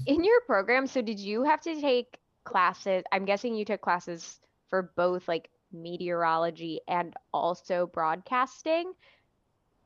[0.06, 3.04] in your program, so did you have to take classes?
[3.12, 8.92] I'm guessing you took classes for both like meteorology and also broadcasting.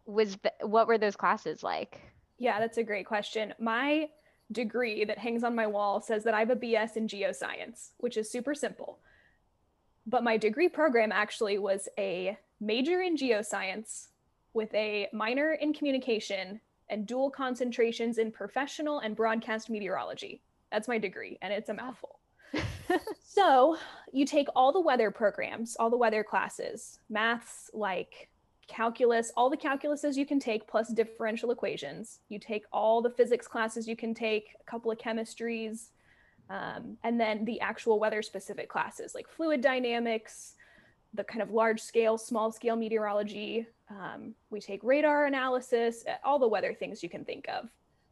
[0.07, 2.01] Was the, what were those classes like?
[2.39, 3.55] Yeah, that's a great question.
[3.61, 4.09] My
[4.51, 8.17] degree that hangs on my wall says that I have a BS in geoscience, which
[8.17, 8.99] is super simple.
[10.07, 14.09] But my degree program actually was a major in geoscience
[14.55, 16.61] with a minor in communication
[16.93, 20.43] and dual concentrations in professional and broadcast meteorology.
[20.71, 22.21] That's my degree, and it's a mouthful.
[23.25, 23.79] so
[24.13, 28.29] you take all the weather programs, all the weather classes, maths like
[28.69, 32.21] calculus, all the calculuses you can take plus differential equations.
[32.29, 35.89] You take all the physics classes you can take, a couple of chemistries,
[36.51, 40.57] um, and then the actual weather specific classes like fluid dynamics,
[41.15, 43.67] the kind of large scale, small scale meteorology.
[43.91, 47.69] Um, we take radar analysis, uh, all the weather things you can think of,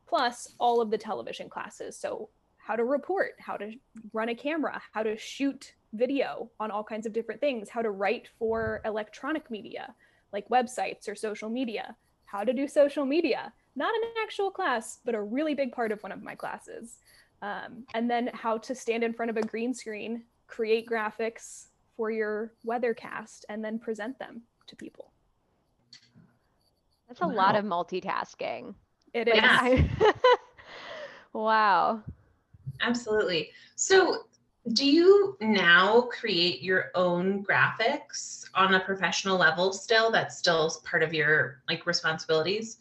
[0.06, 1.96] plus all of the television classes.
[1.96, 3.72] So, how to report, how to
[4.12, 7.90] run a camera, how to shoot video on all kinds of different things, how to
[7.90, 9.94] write for electronic media
[10.32, 13.52] like websites or social media, how to do social media.
[13.76, 16.98] Not an actual class, but a really big part of one of my classes.
[17.42, 21.66] Um, and then how to stand in front of a green screen, create graphics
[22.00, 25.12] for your weathercast, and then present them to people.
[27.06, 28.74] That's a lot of multitasking.
[29.12, 29.34] It is.
[29.34, 29.84] Yeah.
[31.32, 32.02] Wow.
[32.80, 33.50] Absolutely.
[33.76, 34.24] So,
[34.72, 40.10] do you now create your own graphics on a professional level still?
[40.10, 42.78] That's still part of your like responsibilities?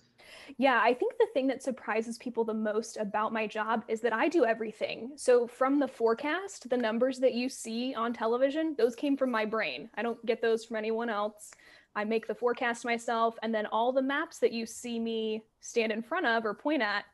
[0.59, 4.11] Yeah, I think the thing that surprises people the most about my job is that
[4.11, 5.11] I do everything.
[5.15, 9.45] So, from the forecast, the numbers that you see on television, those came from my
[9.45, 9.89] brain.
[9.95, 11.51] I don't get those from anyone else.
[11.95, 13.37] I make the forecast myself.
[13.41, 16.81] And then all the maps that you see me stand in front of or point
[16.81, 17.05] at,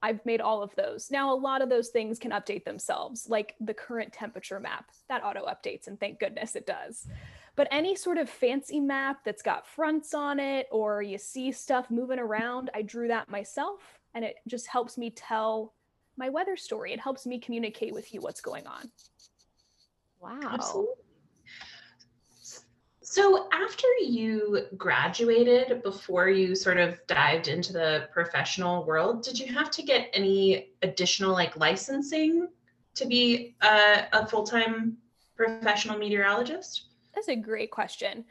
[0.00, 1.10] I've made all of those.
[1.10, 5.24] Now, a lot of those things can update themselves, like the current temperature map that
[5.24, 7.08] auto updates, and thank goodness it does.
[7.54, 11.90] But any sort of fancy map that's got fronts on it or you see stuff
[11.90, 15.74] moving around, I drew that myself and it just helps me tell
[16.16, 16.92] my weather story.
[16.92, 18.90] It helps me communicate with you what's going on.
[20.20, 20.40] Wow.
[20.42, 20.94] Absolutely.
[23.04, 29.52] So, after you graduated, before you sort of dived into the professional world, did you
[29.52, 32.48] have to get any additional like licensing
[32.94, 34.96] to be a, a full time
[35.36, 36.91] professional meteorologist?
[37.14, 38.24] That's a great question.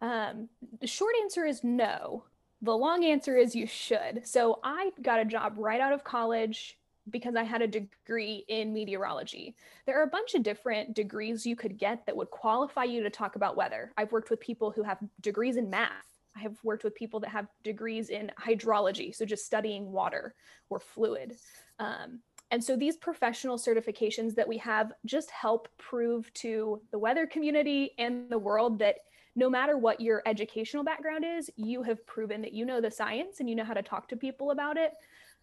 [0.00, 0.48] Um,
[0.80, 2.24] the short answer is no.
[2.62, 4.26] The long answer is you should.
[4.26, 6.78] So I got a job right out of college
[7.10, 9.54] because I had a degree in meteorology.
[9.86, 13.10] There are a bunch of different degrees you could get that would qualify you to
[13.10, 13.92] talk about weather.
[13.96, 15.90] I've worked with people who have degrees in math.
[16.36, 20.34] I have worked with people that have degrees in hydrology, so just studying water
[20.68, 21.36] or fluid.
[21.78, 22.20] Um,
[22.54, 27.96] And so these professional certifications that we have just help prove to the weather community
[27.98, 28.98] and the world that
[29.34, 33.40] no matter what your educational background is, you have proven that you know the science
[33.40, 34.92] and you know how to talk to people about it.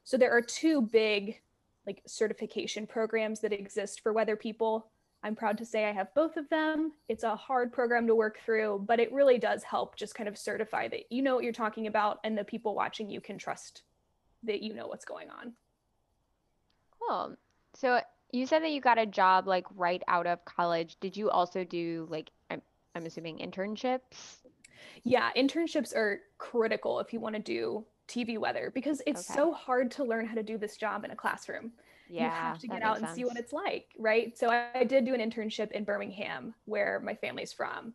[0.06, 1.41] So there are two big
[1.86, 4.88] like certification programs that exist for weather people.
[5.21, 6.93] I'm proud to say I have both of them.
[7.10, 10.38] It's a hard program to work through, but it really does help just kind of
[10.38, 13.82] certify that you know what you're talking about and the people watching you can trust
[14.43, 15.52] that you know what's going on.
[17.07, 17.35] Cool.
[17.73, 20.97] So you said that you got a job like right out of college.
[20.99, 22.61] Did you also do like I'm
[22.95, 24.41] I'm assuming internships?
[25.03, 29.33] Yeah, internships are critical if you want to do TV weather because it's Okay.
[29.33, 31.71] so hard to learn how to do this job in a classroom.
[32.09, 32.25] Yeah.
[32.25, 34.37] you have to get out makes and see what it's like, right?
[34.37, 37.93] So I, I did do an internship in Birmingham, where my family's from,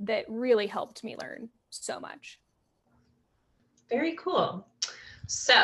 [0.00, 2.38] that really helped me learn so much.
[3.88, 4.66] Very cool.
[5.26, 5.54] So,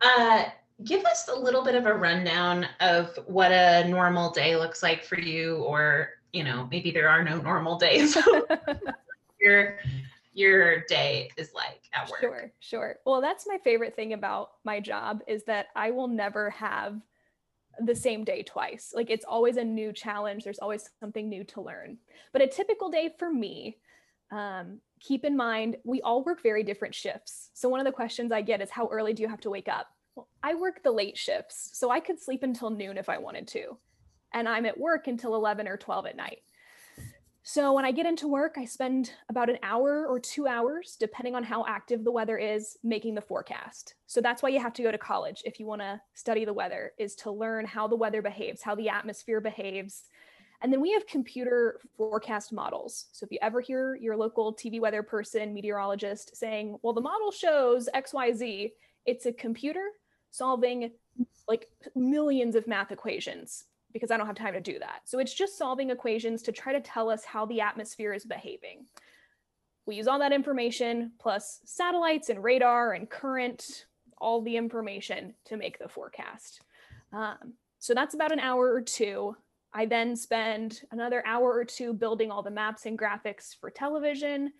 [0.00, 0.44] uh,
[0.84, 5.04] give us a little bit of a rundown of what a normal day looks like
[5.04, 8.16] for you, or you know, maybe there are no normal days.
[9.40, 9.78] your
[10.34, 12.20] your day is like at work.
[12.20, 12.96] Sure, sure.
[13.04, 17.00] Well, that's my favorite thing about my job is that I will never have
[17.80, 18.92] the same day twice.
[18.94, 20.44] Like it's always a new challenge.
[20.44, 21.98] There's always something new to learn.
[22.32, 23.78] But a typical day for me,
[24.30, 27.50] um, keep in mind we all work very different shifts.
[27.52, 29.68] So one of the questions I get is how early do you have to wake
[29.68, 29.88] up?
[30.14, 33.48] Well, I work the late shifts, so I could sleep until noon if I wanted
[33.48, 33.78] to,
[34.34, 36.42] and I'm at work until 11 or 12 at night.
[37.44, 41.34] So when I get into work, I spend about an hour or two hours, depending
[41.34, 43.96] on how active the weather is, making the forecast.
[44.06, 46.52] So that's why you have to go to college if you want to study the
[46.52, 50.04] weather, is to learn how the weather behaves, how the atmosphere behaves.
[50.60, 53.06] And then we have computer forecast models.
[53.10, 57.32] So if you ever hear your local TV weather person, meteorologist saying, well, the model
[57.32, 58.70] shows XYZ,
[59.04, 59.82] it's a computer
[60.32, 60.90] solving
[61.46, 65.02] like millions of math equations because I don't have time to do that.
[65.04, 68.86] So it's just solving equations to try to tell us how the atmosphere is behaving.
[69.86, 73.86] We use all that information plus satellites and radar and current,
[74.18, 76.62] all the information to make the forecast.
[77.12, 79.36] Um, so that's about an hour or two.
[79.74, 84.52] I then spend another hour or two building all the maps and graphics for television.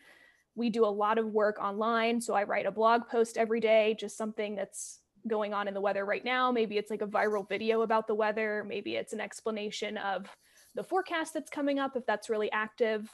[0.55, 2.21] We do a lot of work online.
[2.21, 5.81] So I write a blog post every day, just something that's going on in the
[5.81, 6.51] weather right now.
[6.51, 8.65] Maybe it's like a viral video about the weather.
[8.67, 10.27] Maybe it's an explanation of
[10.75, 13.11] the forecast that's coming up if that's really active.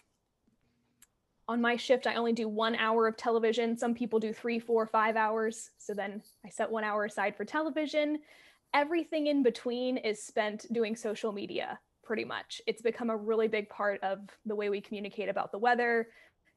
[1.48, 3.76] On my shift, I only do one hour of television.
[3.76, 5.70] Some people do three, four, five hours.
[5.78, 8.18] So then I set one hour aside for television.
[8.74, 12.60] Everything in between is spent doing social media, pretty much.
[12.66, 16.08] It's become a really big part of the way we communicate about the weather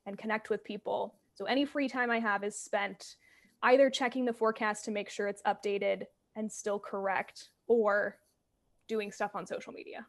[0.06, 1.16] and connect with people.
[1.36, 3.16] So any free time I have is spent
[3.63, 6.04] either checking the forecast to make sure it's updated
[6.36, 8.17] and still correct or
[8.88, 10.06] doing stuff on social media.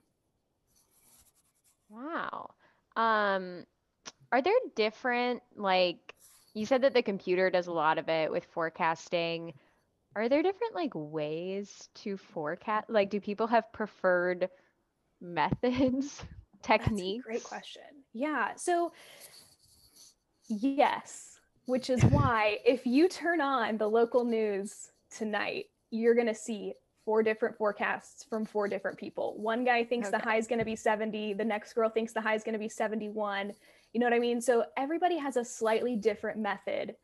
[1.89, 2.55] Wow.
[2.97, 3.65] Um,
[4.31, 6.15] are there different, like,
[6.55, 9.55] you said that the computer does a lot of it with forecasting.
[10.17, 12.89] Are there different, like, ways to forecast?
[12.89, 14.49] Like, do people have preferred
[15.21, 16.23] methods,
[16.63, 17.25] techniques?
[17.25, 17.83] Great question.
[18.13, 18.55] Yeah.
[18.57, 18.93] So,
[20.49, 21.32] yes,
[21.67, 26.75] which is why if you turn on the local news tonight, you're going to see
[27.05, 29.37] four different forecasts from four different people.
[29.37, 32.21] One guy thinks the high is going to be 70, the next girl thinks the
[32.21, 33.53] high is going to be 71.
[33.93, 34.41] You know what I mean?
[34.41, 36.95] So, everybody has a slightly different method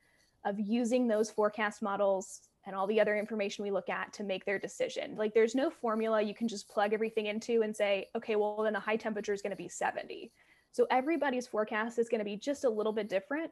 [0.45, 4.45] of using those forecast models and all the other information we look at to make
[4.45, 5.17] their decision.
[5.17, 8.75] Like there's no formula you can just plug everything into and say, okay, well then
[8.75, 10.31] the high temperature is going to be 70.
[10.73, 13.51] So everybody's forecast is going to be just a little bit different.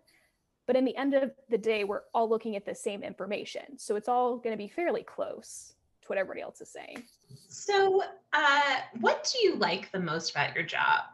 [0.66, 3.78] But in the end of the day, we're all looking at the same information.
[3.78, 7.04] So it's all going to be fairly close to what everybody else is saying.
[7.48, 11.04] So, uh, what do you like the most about your job?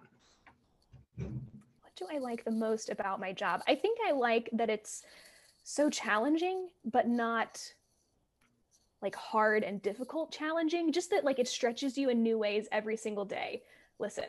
[1.17, 3.63] What do I like the most about my job?
[3.67, 5.03] I think I like that it's
[5.65, 7.63] so challenging, but not
[9.03, 12.97] like hard and difficult challenging, just that like it stretches you in new ways every
[12.97, 13.63] single day.
[13.99, 14.25] Listen,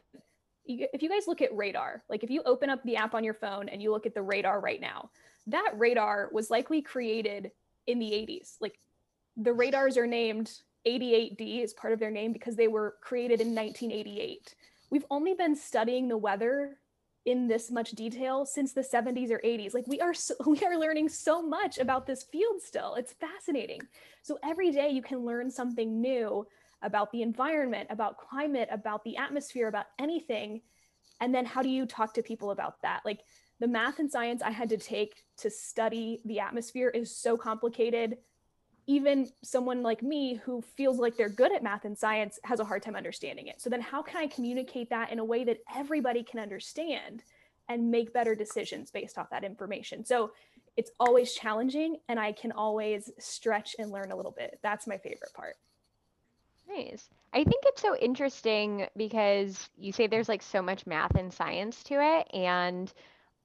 [0.65, 3.33] if you guys look at radar, like if you open up the app on your
[3.33, 5.09] phone and you look at the radar right now,
[5.47, 7.51] that radar was likely created
[7.87, 8.55] in the 80s.
[8.61, 8.79] Like
[9.35, 10.51] the radars are named
[10.87, 14.55] 88D as part of their name because they were created in 1988.
[14.89, 16.77] We've only been studying the weather
[17.25, 19.73] in this much detail since the 70s or 80s.
[19.73, 22.95] Like we are so, we are learning so much about this field still.
[22.95, 23.81] It's fascinating.
[24.21, 26.45] So every day you can learn something new
[26.83, 30.61] about the environment, about climate, about the atmosphere, about anything.
[31.19, 33.01] And then how do you talk to people about that?
[33.05, 33.21] Like
[33.59, 38.17] the math and science I had to take to study the atmosphere is so complicated.
[38.87, 42.65] even someone like me who feels like they're good at math and science has a
[42.65, 43.61] hard time understanding it.
[43.61, 47.23] So then how can I communicate that in a way that everybody can understand
[47.69, 50.03] and make better decisions based off that information?
[50.03, 50.31] So
[50.75, 54.59] it's always challenging and I can always stretch and learn a little bit.
[54.61, 55.55] That's my favorite part.
[56.67, 57.09] Nice.
[57.33, 61.83] I think it's so interesting because you say there's like so much math and science
[61.83, 62.91] to it and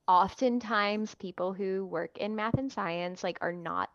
[0.07, 3.91] oftentimes people who work in math and science like are not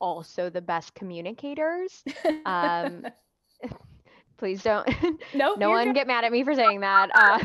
[0.00, 2.04] also the best communicators.
[2.44, 3.06] Um,
[4.38, 4.88] please don't
[5.32, 5.94] Nope, no one good.
[5.94, 7.10] get mad at me for saying that.
[7.14, 7.38] Uh,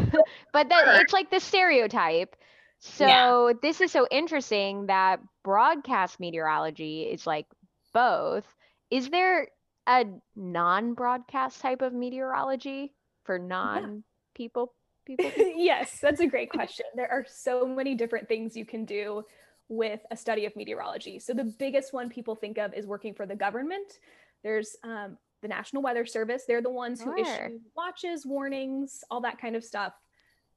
[0.53, 2.35] but that it's like the stereotype.
[2.79, 7.45] So this is so interesting that broadcast meteorology is like
[7.93, 8.45] both.
[8.89, 9.47] Is there
[9.87, 14.73] a non-broadcast type of meteorology for non-people
[15.05, 15.31] people?
[15.37, 16.85] yes, that's a great question.
[16.95, 19.23] There are so many different things you can do
[19.69, 21.19] with a study of meteorology.
[21.19, 23.99] So, the biggest one people think of is working for the government.
[24.43, 27.47] There's um, the National Weather Service, they're the ones who Sure.
[27.47, 29.93] issue watches, warnings, all that kind of stuff.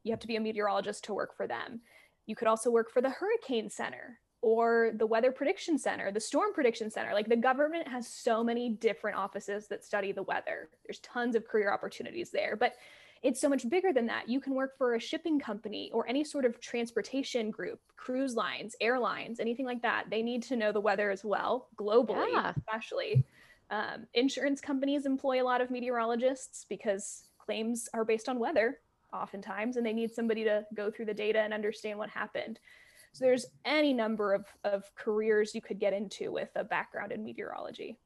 [0.05, 1.81] You have to be a meteorologist to work for them.
[2.27, 6.53] You could also work for the Hurricane Center or the Weather Prediction Center, the Storm
[6.53, 7.13] Prediction Center.
[7.13, 10.71] Like the government has so many different offices that study the weather.
[10.87, 12.57] There's tons of career opportunities there.
[12.57, 12.77] But
[13.23, 14.31] it's so much bigger than that.
[14.31, 18.75] You can work for a shipping company or any sort of transportation group, cruise lines,
[18.81, 20.07] airlines, anything like that.
[20.09, 22.55] They need to know the weather as well, globally, Yeah.
[22.57, 23.27] especially.
[23.69, 28.81] Um, insurance companies employ a lot of meteorologists because claims are based on weather
[29.13, 32.59] oftentimes, and they need somebody to go through the data and understand what happened.
[33.13, 37.25] So there's any number of, of careers you could get into with a background in
[37.25, 37.99] meteorology.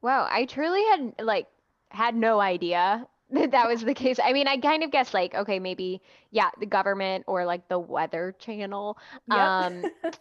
[0.00, 1.46] Wow, I truly had like
[1.90, 4.18] had no idea that that was the case.
[4.22, 7.78] I mean, I kind of guess like, okay, maybe yeah, the government or like the
[7.78, 8.98] weather channel.
[9.28, 9.38] Yep.
[9.38, 9.84] Um,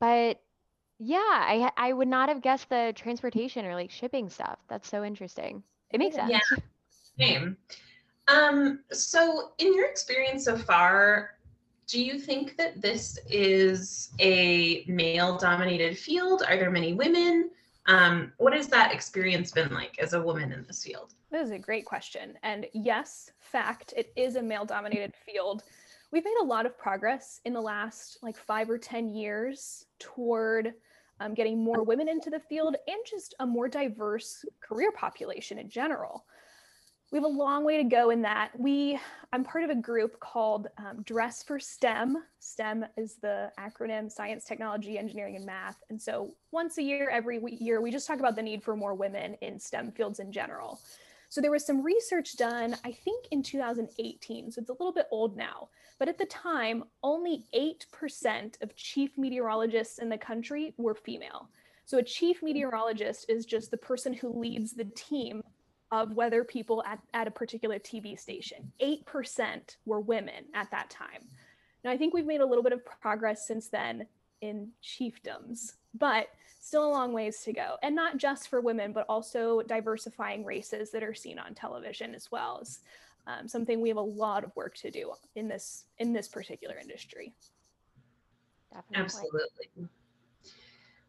[0.00, 0.40] but
[0.98, 4.58] yeah, I I would not have guessed the transportation or like shipping stuff.
[4.68, 5.62] That's so interesting.
[5.90, 6.30] It makes sense.
[6.30, 6.40] Yeah.
[6.50, 6.58] Yeah.
[7.16, 7.56] Same.
[8.26, 11.36] Um, so, in your experience so far,
[11.86, 16.42] do you think that this is a male dominated field?
[16.48, 17.50] Are there many women?
[17.86, 21.14] Um, what has that experience been like as a woman in this field?
[21.30, 22.38] That is a great question.
[22.42, 25.64] And yes, fact, it is a male dominated field.
[26.10, 30.72] We've made a lot of progress in the last like five or 10 years toward
[31.20, 35.68] um, getting more women into the field and just a more diverse career population in
[35.68, 36.24] general.
[37.14, 38.50] We have a long way to go in that.
[38.58, 38.98] We,
[39.32, 42.16] I'm part of a group called um, Dress for STEM.
[42.40, 45.76] STEM is the acronym Science, Technology, Engineering, and Math.
[45.90, 48.96] And so once a year, every year, we just talk about the need for more
[48.96, 50.80] women in STEM fields in general.
[51.28, 55.06] So there was some research done, I think in 2018, so it's a little bit
[55.12, 55.68] old now,
[56.00, 61.48] but at the time, only 8% of chief meteorologists in the country were female.
[61.84, 65.44] So a chief meteorologist is just the person who leads the team
[66.02, 68.72] of weather people at, at a particular TV station.
[68.82, 71.28] 8% were women at that time.
[71.84, 74.06] Now, I think we've made a little bit of progress since then
[74.40, 76.28] in chiefdoms, but
[76.60, 77.76] still a long ways to go.
[77.82, 82.30] And not just for women, but also diversifying races that are seen on television as
[82.32, 82.80] well as
[83.26, 86.76] um, something we have a lot of work to do in this in this particular
[86.78, 87.32] industry.
[88.72, 89.04] Definitely.
[89.04, 89.88] Absolutely.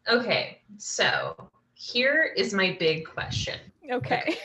[0.08, 3.60] Okay, so here is my big question.
[3.90, 4.36] Okay.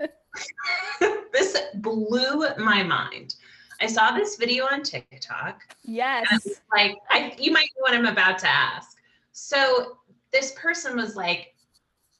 [1.32, 3.34] this blew my mind.
[3.80, 5.62] I saw this video on TikTok.
[5.82, 6.26] yes.
[6.72, 8.96] like I you might know what I'm about to ask.
[9.32, 9.98] So
[10.32, 11.54] this person was like,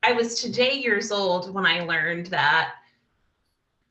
[0.02, 2.74] I was today years old when I learned that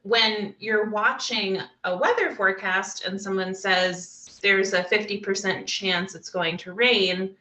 [0.03, 6.57] when you're watching a weather forecast and someone says there's a 50% chance it's going
[6.57, 7.35] to rain,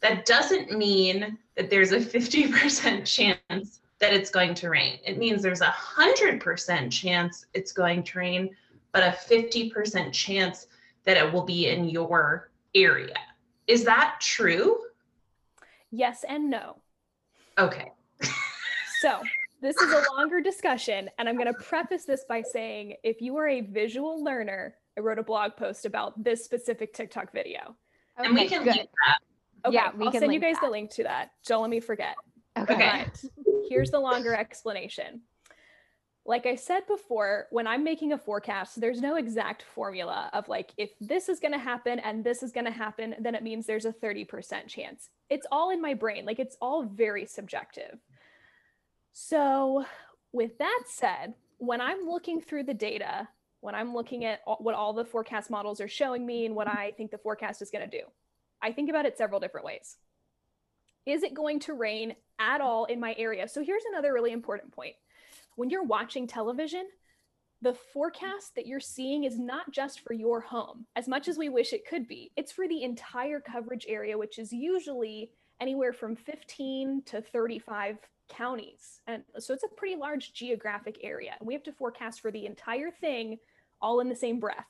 [0.00, 4.98] that doesn't mean that there's a 50% chance that it's going to rain.
[5.04, 8.54] It means there's a 100% chance it's going to rain,
[8.92, 10.66] but a 50% chance
[11.04, 13.14] that it will be in your area.
[13.66, 14.78] Is that true?
[15.90, 16.76] Yes and no.
[17.58, 17.90] Okay.
[19.02, 19.20] So,
[19.60, 23.36] this is a longer discussion, and I'm going to preface this by saying if you
[23.36, 27.76] are a visual learner, I wrote a blog post about this specific TikTok video.
[28.16, 28.74] and we Okay, can good.
[28.74, 29.18] link that.
[29.66, 31.32] Okay, Yeah, we I'll can send you link guys the link to that.
[31.46, 32.16] Don't let me forget.
[32.56, 32.74] Okay.
[32.74, 33.04] Okay.
[33.04, 33.24] But
[33.68, 35.22] here's the longer explanation.
[36.24, 40.72] Like I said before, when I'm making a forecast, there's no exact formula of like,
[40.76, 43.66] if this is going to happen and this is going to happen, then it means
[43.66, 45.10] there's a 30% chance.
[45.30, 46.24] It's all in my brain.
[46.24, 47.98] Like it's all very subjective.
[49.12, 49.84] So,
[50.32, 53.28] with that said, when I'm looking through the data,
[53.60, 56.92] when I'm looking at what all the forecast models are showing me and what I
[56.96, 58.04] think the forecast is going to do,
[58.66, 59.96] I think about it several different ways.
[61.06, 63.46] Is it going to rain at all in my area?
[63.46, 64.96] So here's another really important point.
[65.54, 66.84] When you're watching television,
[67.62, 71.48] the forecast that you're seeing is not just for your home, as much as we
[71.48, 72.32] wish it could be.
[72.36, 77.98] It's for the entire coverage area, which is usually anywhere from 15 to 35
[78.28, 79.00] counties.
[79.06, 81.36] And so it's a pretty large geographic area.
[81.40, 83.38] We have to forecast for the entire thing
[83.80, 84.66] all in the same breath.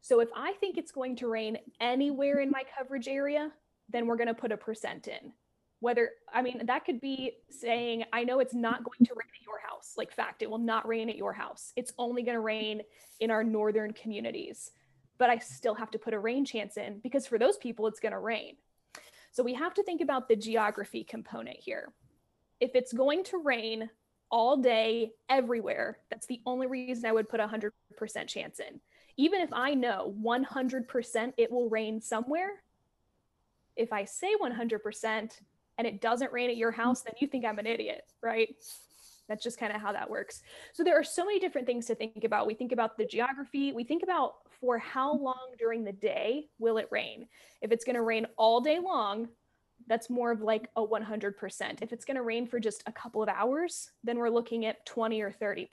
[0.00, 3.52] So if I think it's going to rain anywhere in my coverage area,
[3.88, 5.32] then we're going to put a percent in.
[5.80, 9.46] Whether i mean that could be saying i know it's not going to rain at
[9.46, 9.94] your house.
[9.96, 11.72] Like fact it will not rain at your house.
[11.74, 12.82] It's only going to rain
[13.18, 14.72] in our northern communities.
[15.16, 18.00] But i still have to put a rain chance in because for those people it's
[18.00, 18.56] going to rain.
[19.32, 21.92] So we have to think about the geography component here.
[22.58, 23.88] If it's going to rain
[24.30, 27.72] all day everywhere that's the only reason i would put a 100%
[28.28, 28.80] chance in
[29.20, 32.62] even if i know 100% it will rain somewhere
[33.76, 35.40] if i say 100%
[35.80, 36.80] and it doesn't rain at your hmm.
[36.82, 38.54] house, then you think I'm an idiot, right?
[39.30, 40.42] That's just kind of how that works.
[40.74, 42.46] So there are so many different things to think about.
[42.46, 45.24] We think about the geography, we think about for how hmm.
[45.24, 47.26] long during the day will it rain?
[47.62, 49.28] If it's going to rain all day long,
[49.86, 51.80] that's more of like a 100%.
[51.80, 54.84] If it's going to rain for just a couple of hours, then we're looking at
[54.84, 55.66] 20 or 30%.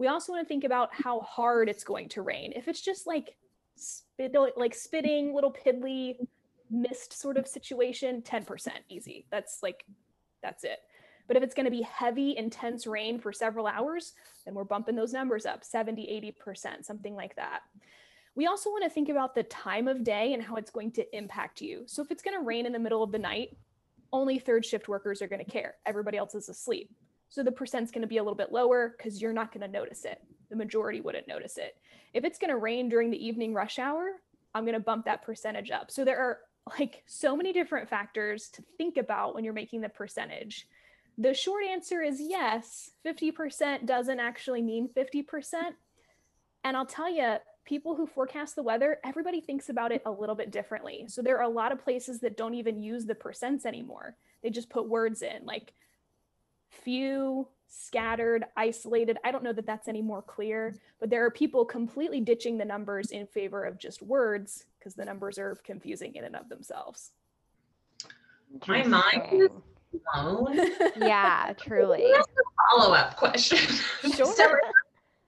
[0.00, 2.54] We also want to think about how hard it's going to rain.
[2.56, 3.36] If it's just like
[3.76, 6.14] spit like spitting little piddly
[6.70, 9.26] mist sort of situation, 10% easy.
[9.30, 9.84] That's like,
[10.42, 10.78] that's it.
[11.28, 14.14] But if it's going to be heavy, intense rain for several hours,
[14.46, 17.60] then we're bumping those numbers up 70, 80%, something like that.
[18.34, 21.14] We also want to think about the time of day and how it's going to
[21.14, 21.82] impact you.
[21.84, 23.54] So if it's going to rain in the middle of the night,
[24.14, 25.74] only third shift workers are going to care.
[25.84, 26.90] Everybody else is asleep.
[27.30, 29.78] So the percent's going to be a little bit lower because you're not going to
[29.78, 30.20] notice it.
[30.50, 31.76] The majority wouldn't notice it.
[32.12, 34.20] If it's going to rain during the evening rush hour,
[34.54, 35.90] I'm going to bump that percentage up.
[35.92, 36.38] So there are
[36.78, 40.66] like so many different factors to think about when you're making the percentage.
[41.18, 45.24] The short answer is yes, 50% doesn't actually mean 50%.
[46.64, 50.34] And I'll tell you, people who forecast the weather, everybody thinks about it a little
[50.34, 51.04] bit differently.
[51.08, 54.16] So there are a lot of places that don't even use the percents anymore.
[54.42, 55.72] They just put words in like
[56.70, 59.18] few, scattered, isolated.
[59.24, 62.64] I don't know that that's any more clear, but there are people completely ditching the
[62.64, 67.12] numbers in favor of just words because the numbers are confusing in and of themselves.
[68.66, 69.50] My mind is
[70.12, 70.56] blown.
[70.96, 72.06] yeah, truly.
[72.70, 73.58] Follow up question.
[74.16, 74.34] Sure.
[74.34, 74.56] so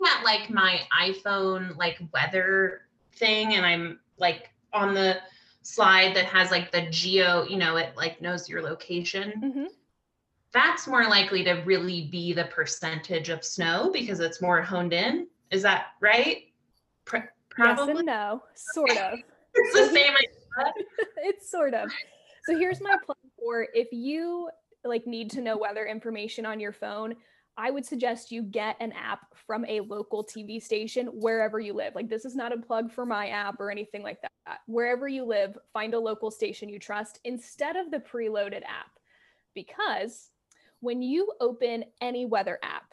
[0.05, 2.82] at like my iPhone like weather
[3.14, 5.18] thing, and I'm like on the
[5.62, 9.32] slide that has like the geo, you know, it like knows your location.
[9.43, 9.66] Mhm.
[10.53, 15.28] That's more likely to really be the percentage of snow because it's more honed in.
[15.50, 16.44] Is that right?
[17.05, 17.18] Pr-
[17.59, 17.96] Yes probably.
[17.98, 19.18] and no, sort of.
[19.55, 20.72] it's the same idea.
[21.18, 21.90] it's sort of.
[22.44, 24.48] So here's my plan for if you
[24.84, 27.14] like need to know weather information on your phone,
[27.57, 31.94] I would suggest you get an app from a local TV station wherever you live.
[31.94, 34.59] Like this is not a plug for my app or anything like that.
[34.66, 38.90] Wherever you live, find a local station you trust instead of the preloaded app.
[39.55, 40.30] Because
[40.83, 42.93] when you open any weather app,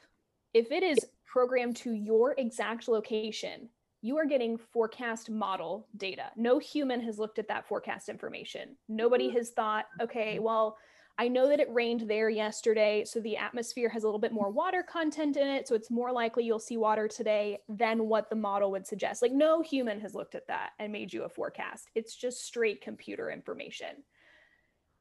[0.53, 3.67] if it is programmed to your exact location,
[4.01, 6.25] you are getting forecast model data.
[6.37, 8.77] No human has looked at that forecast information.
[8.87, 9.37] Nobody hmm.
[9.37, 10.43] has thought, okay, hmm.
[10.43, 10.77] well,
[11.17, 14.51] I know that it rained there yesterday, so the atmosphere has a little bit more
[14.51, 18.37] water content in it, so it's more likely you'll see water today than what the
[18.37, 19.23] model would suggest.
[19.23, 21.89] Like no human has looked at that and made you a forecast.
[21.95, 24.03] It's just straight computer information.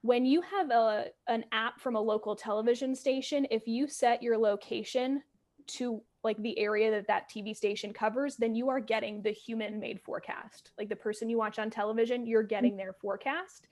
[0.03, 4.39] When you have a an app from a local television station, if you set your
[4.39, 5.23] location
[5.69, 9.79] to like the area that that TV station covers, then you are getting the human
[9.79, 10.73] made forecast.
[10.79, 12.49] Like the person you watch on television, you're mm-hmm.
[12.49, 13.67] getting their forecast.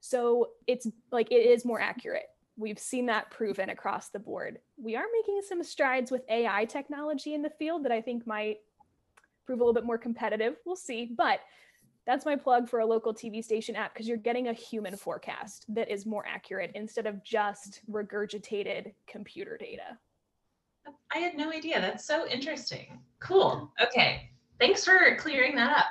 [0.00, 2.26] So it's like it is more accurate.
[2.56, 4.58] We've seen that proven across the board.
[4.76, 8.58] We are making some strides with AI technology in the field that I think might
[9.46, 10.56] prove a little bit more competitive.
[10.66, 11.12] We'll see.
[11.16, 11.40] But
[12.06, 15.64] that's my plug for a local TV station app because you're getting a human forecast
[15.68, 19.98] that is more accurate instead of just regurgitated computer data.
[21.14, 21.80] I had no idea.
[21.80, 22.98] That's so interesting.
[23.20, 23.70] Cool.
[23.80, 24.30] Okay.
[24.58, 25.86] Thanks for clearing that up.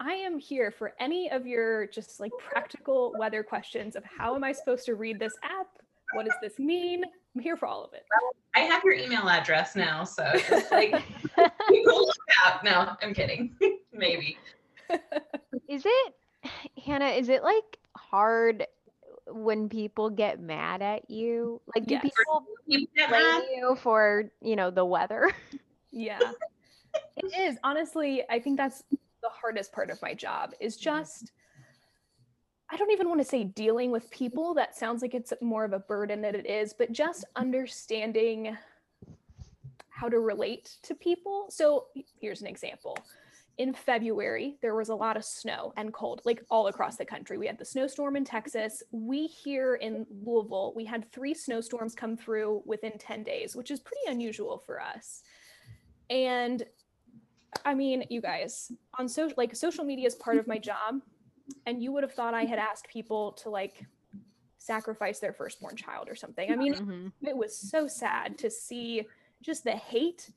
[0.00, 4.42] I am here for any of your just like practical weather questions of how am
[4.42, 5.68] I supposed to read this app?
[6.14, 7.04] What does this mean?
[7.34, 8.04] I'm here for all of it.
[8.54, 10.92] I have your email address now, so just like
[11.70, 12.64] look out.
[12.64, 13.54] No, I'm kidding.
[13.92, 14.36] Maybe.
[15.68, 16.14] Is it,
[16.84, 18.66] Hannah, is it like hard
[19.26, 21.60] when people get mad at you?
[21.74, 22.02] Like, do Yes.
[22.02, 25.30] people People blame you for, you know, the weather?
[25.90, 26.32] Yeah.
[27.16, 27.58] it is.
[27.62, 28.82] Honestly, I think that's
[29.22, 31.32] the hardest part of my job is just
[32.70, 34.54] I don't even want to say dealing with people.
[34.54, 38.56] That sounds like it's more of a burden than it is, but just understanding
[39.90, 41.46] how to relate to people.
[41.50, 42.96] So here's an example.
[43.62, 47.38] In February, there was a lot of snow and cold, like all across the country.
[47.38, 48.82] We had the snowstorm in Texas.
[48.90, 53.78] We here in Louisville, we had three snowstorms come through within 10 days, which is
[53.78, 55.22] pretty unusual for us.
[56.10, 56.64] And
[57.64, 61.00] I mean, you guys, on social like social media is part of my job
[61.64, 63.86] and you would have thought I had asked people to like
[64.58, 66.50] sacrifice their firstborn child or something.
[66.50, 67.12] I mean, Mhm.
[67.22, 69.06] it was so sad to see
[69.40, 70.32] just the hate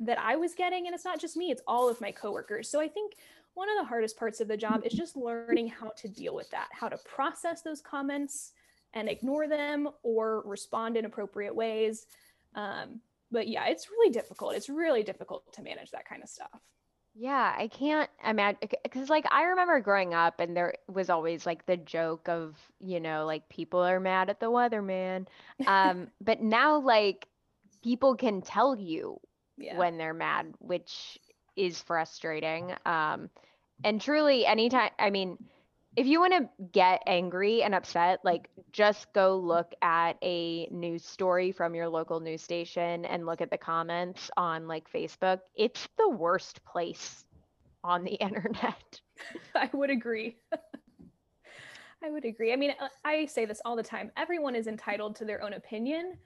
[0.00, 0.86] that I was getting.
[0.86, 2.68] And it's not just me, it's all of my coworkers.
[2.68, 3.14] So I think
[3.54, 6.50] one of the hardest parts of the job is just learning how to deal with
[6.50, 8.52] that, how to process those comments
[8.94, 12.06] and ignore them or respond in appropriate ways.
[12.54, 14.54] Um, but yeah, it's really difficult.
[14.54, 16.60] It's really difficult to manage that kind of stuff.
[17.14, 21.66] Yeah, I can't imagine because like I remember growing up and there was always like
[21.66, 25.26] the joke of, you know, like people are mad at the weatherman.
[25.66, 27.28] Um, but now like
[27.82, 29.20] people can tell you
[29.56, 29.76] Yeah.
[29.76, 31.18] when they're mad, which
[31.56, 32.74] is frustrating.
[32.86, 33.30] Um,
[33.84, 35.38] and truly anytime, I mean,
[35.96, 41.04] if you want to get angry and upset, like just go look at a news
[41.04, 45.40] story from your local news station and look at the comments on like Facebook.
[45.54, 47.24] It's the worst place
[47.84, 49.00] on the internet.
[49.54, 50.36] I would agree.
[52.04, 52.52] I would agree.
[52.52, 54.10] I mean, uh, I say this all the time.
[54.16, 56.16] Everyone is entitled to their own opinion.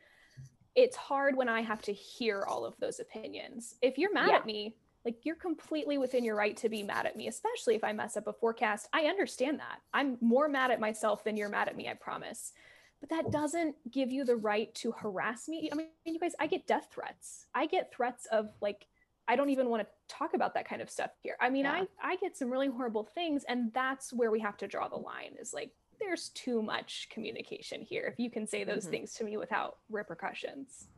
[0.76, 3.74] It's hard when I have to hear all of those opinions.
[3.82, 4.36] If you're mad Yeah.
[4.36, 7.82] at me, like you're completely within your right to be mad at me, especially if
[7.84, 8.88] I mess up a forecast.
[8.92, 9.80] I understand that.
[9.94, 12.52] I'm more mad at myself than you're mad at me, I promise.
[13.00, 15.68] But that doesn't give you the right to harass me.
[15.72, 17.46] I mean, you guys, I get death threats.
[17.54, 18.86] I get threats of like
[19.28, 21.36] I don't even want to talk about that kind of stuff here.
[21.40, 21.84] I mean, Yeah.
[22.02, 24.96] I I get some really horrible things and that's where we have to draw the
[24.96, 28.90] line is like there's too much communication here if you can say those Mhm.
[28.90, 30.88] things to me without repercussions.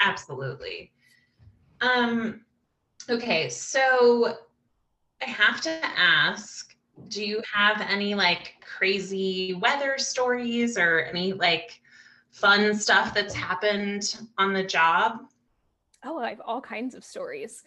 [0.00, 0.92] Absolutely.
[1.80, 2.44] Um,
[3.08, 4.38] okay, so
[5.22, 6.76] I have to ask,
[7.08, 11.80] do you have any like crazy weather stories or any like
[12.30, 15.28] fun stuff that's happened on the job?
[16.04, 17.64] Oh, I have all kinds of stories.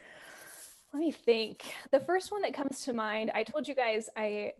[0.93, 1.63] Let me think.
[1.91, 4.53] The first one that comes to mind, I told you guys I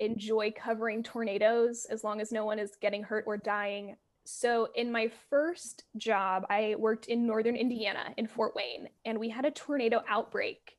[0.00, 3.96] enjoy covering tornadoes as long as no one is getting hurt or dying.
[4.24, 9.30] So, in my first job, I worked in northern Indiana in Fort Wayne, and we
[9.30, 10.76] had a tornado outbreak.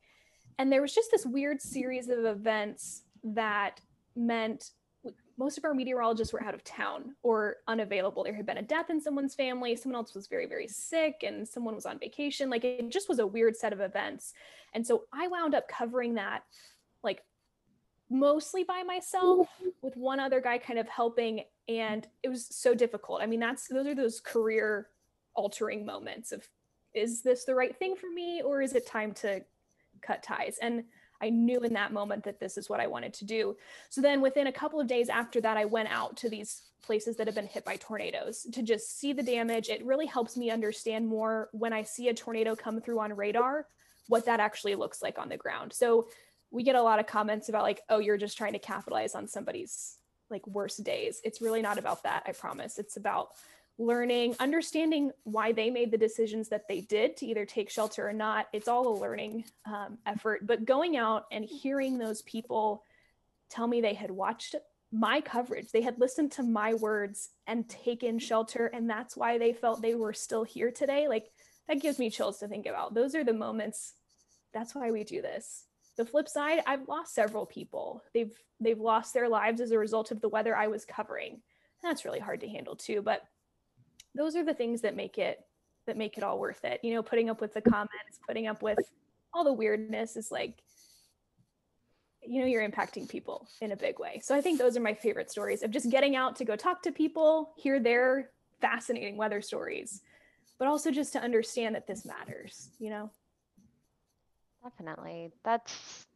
[0.60, 3.82] And there was just this weird series of events that
[4.16, 4.72] meant
[5.38, 8.26] most of our meteorologists were out of town or unavailable.
[8.26, 11.48] There had been a death in someone's family, someone else was very, very sick, and
[11.48, 12.50] someone was on vacation.
[12.50, 14.34] Like it just was a weird set of events.
[14.74, 16.44] And so I wound up covering that
[18.10, 19.70] mostly by myself mm-hmm.
[19.82, 21.44] with one other guy kind of helping.
[21.68, 23.22] And it was so difficult.
[23.22, 24.88] I mean, that's those are those career
[25.36, 26.48] altering moments of
[26.94, 29.44] is this the right thing for me or is it time to
[30.02, 30.58] cut ties?
[30.62, 30.84] And
[31.22, 33.58] I knew in that moment that this is what I wanted to do.
[33.90, 37.18] So then within a couple of days after that, I went out to these places
[37.18, 39.70] that have been hit by tornadoes to just see the damage.
[39.70, 43.68] It really helps me understand more when I see a tornado come through on radar,
[44.08, 45.74] what that actually looks like on the ground.
[45.74, 46.08] So
[46.52, 49.28] we get a lot of comments about like, oh, you're just trying to capitalize on
[49.28, 49.98] somebody's
[50.30, 51.22] like worst days.
[51.24, 52.78] It's really not about that, I promise.
[52.78, 53.30] It's about
[53.78, 58.14] learning, understanding why they made the decisions that they did to either take shelter or
[58.14, 58.48] not.
[58.52, 62.84] It's all a learning um, effort, but going out and hearing those people
[63.50, 64.56] tell me they had watched
[64.92, 69.54] my coverage, they had listened to my words and taken shelter, and that's why they
[69.54, 71.08] felt they were still here today.
[71.08, 71.30] Like
[71.68, 72.96] that gives me chills to think about.
[72.96, 73.94] Those are the moments.
[74.52, 75.66] That's why we do this.
[76.00, 78.02] The flip side, I've lost several people.
[78.14, 78.32] They've
[78.62, 81.42] they've lost their lives as a result of the weather I was covering.
[81.84, 83.24] That's really hard to handle too, but
[84.16, 85.44] those are the things that make it
[85.86, 88.62] that make it all worth it you know putting up with the comments putting up
[88.62, 88.78] with
[89.34, 90.62] all the weirdness is like
[92.22, 94.94] you know you're impacting people in a big way so i think those are my
[94.94, 98.30] favorite stories of just getting out to go talk to people hear their
[98.62, 100.02] fascinating weather stories
[100.60, 103.10] but also just to understand that this matters you know
[104.64, 105.32] Definitely.
[105.44, 106.08] That's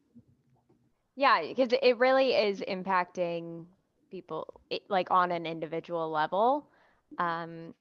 [1.16, 3.66] yeah, because it really is impacting
[4.10, 6.68] people it, like on an individual level,
[7.18, 7.74] um,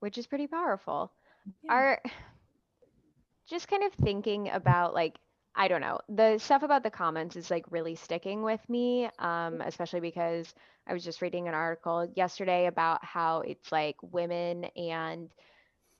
[0.00, 1.12] which is pretty powerful.
[1.64, 1.72] Yeah.
[1.72, 2.02] Are
[3.48, 5.18] just kind of thinking about like
[5.54, 9.60] I don't know the stuff about the comments is like really sticking with me, um,
[9.60, 10.54] especially because
[10.86, 15.28] I was just reading an article yesterday about how it's like women and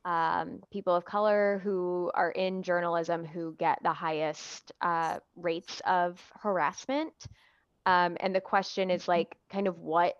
[0.04, 6.20] um, people of color who are in journalism who get the highest uh, rates of
[6.40, 7.12] harassment.
[7.86, 10.14] Um, and the question is like kind of what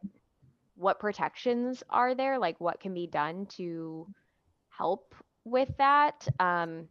[0.77, 2.39] what protections are there?
[2.39, 4.07] Like what can be done to
[4.71, 5.15] help
[5.45, 6.27] with that?
[6.39, 6.89] Um,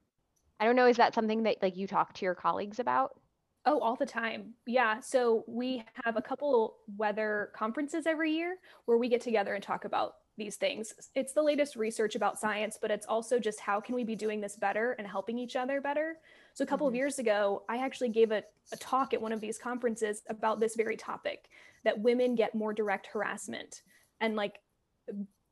[0.59, 0.87] I don't know.
[0.87, 3.19] Is that something that like you talk to your colleagues about?
[3.65, 4.53] Oh, all the time.
[4.65, 4.99] Yeah.
[4.99, 9.85] So we have a couple weather conferences every year where we get together and talk
[9.85, 10.93] about these things.
[11.13, 14.41] It's the latest research about science, but it's also just how can we be doing
[14.41, 16.17] this better and helping each other better.
[16.55, 16.89] So a couple Mhm.
[16.91, 20.59] of years ago, I actually gave a, a talk at one of these conferences about
[20.59, 21.49] this very topic
[21.83, 23.83] that women get more direct harassment
[24.19, 24.59] and like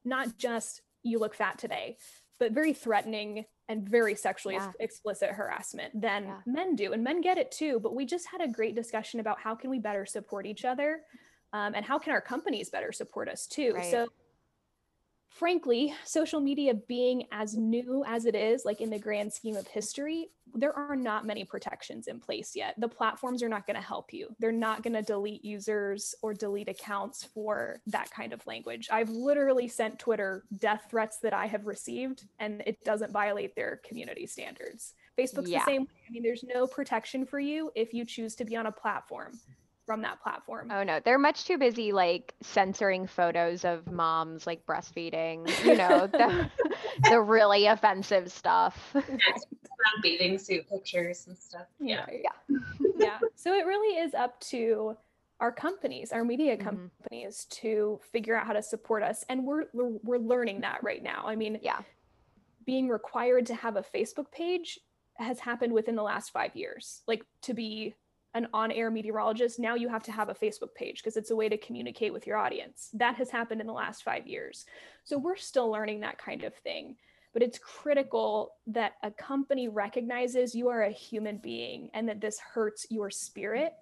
[0.04, 1.98] not just you look fat today,
[2.40, 4.72] but very threatening and very sexually Yeah.
[4.80, 6.42] explicit harassment than Yeah.
[6.46, 6.94] men do.
[6.94, 7.80] And men get it too.
[7.80, 11.04] But we just had a great discussion about how can we better support each other
[11.54, 13.74] um, and how can our companies better support us too.
[13.74, 13.86] Right.
[13.92, 14.08] So
[15.38, 19.68] frankly, social media being as new as it is, like in the grand scheme of
[19.68, 22.74] history, there are not many protections in place yet.
[22.80, 24.36] The platforms are not going to help you.
[24.40, 28.88] They're not going to delete users or delete accounts for that kind of language.
[28.92, 33.82] I've literally sent Twitter death threats that I have received, and it doesn't violate their
[33.86, 34.94] community standards.
[35.18, 35.60] Facebook's Yeah.
[35.60, 35.88] the same way.
[36.08, 39.40] I mean, there's no protection for you if you choose to be on a platform
[39.88, 40.70] from that platform.
[40.70, 46.08] Oh no, they're much too busy like censoring photos of moms like breastfeeding, you know,
[46.08, 46.52] the,
[47.10, 48.92] the really offensive stuff.
[48.96, 51.68] Around bathing suit pictures and stuff.
[51.80, 52.04] Yeah.
[52.06, 52.22] Right.
[52.98, 53.18] yeah.
[53.36, 54.98] So it really is up to
[55.40, 56.64] our companies, our media Mhm.
[56.64, 61.02] companies, to figure out how to support us, and we're we're, we're learning that right
[61.02, 61.24] now.
[61.26, 61.80] I mean, Yeah.
[62.66, 64.80] being required to have a Facebook page
[65.14, 67.04] has happened within the last five years.
[67.08, 67.96] Like to be
[68.34, 71.50] an on-air meteorologist, now you have to have a Facebook page because it's a way
[71.50, 72.90] to communicate with your audience.
[72.94, 74.66] That has happened in the last five years.
[75.04, 76.98] So we're still learning that kind of thing.
[77.34, 82.40] But it's critical that a company recognizes you are a human being and that this
[82.40, 83.74] hurts your spirit.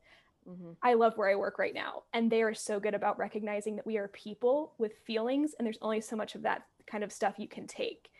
[0.47, 0.75] Mhm.
[0.81, 2.03] I love where I work right now.
[2.13, 5.79] And they are so good about recognizing that we are people with feelings, and there's
[5.81, 8.11] only so much of that kind of stuff you can take.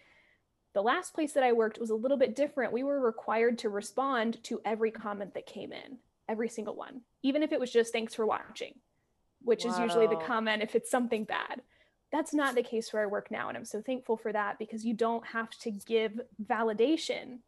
[0.74, 2.74] The last place that I worked was a little bit different.
[2.74, 7.44] We were required to respond to every comment that came in, every single one, even
[7.44, 8.74] if it was just thanks for watching,
[9.44, 11.62] which is usually the comment if it's something bad.
[12.12, 13.50] That's not the case where I work now.
[13.50, 17.40] And I'm so thankful for that because you don't have to give validation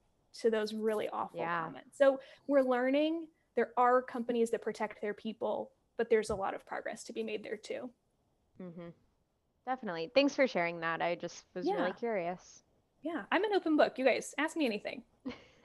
[0.42, 1.64] to those really awful Yeah.
[1.64, 1.98] comments.
[1.98, 3.28] So we're learning.
[3.56, 7.24] There are companies that protect their people, but there's a lot of progress to be
[7.24, 7.90] made there too.
[8.62, 8.90] Mm-hmm.
[9.66, 10.12] Definitely.
[10.14, 11.02] Thanks for sharing that.
[11.02, 11.76] I just was Yeah.
[11.76, 12.64] really curious.
[13.02, 13.98] Yeah, I'm an open book.
[13.98, 15.04] You guys ask me anything.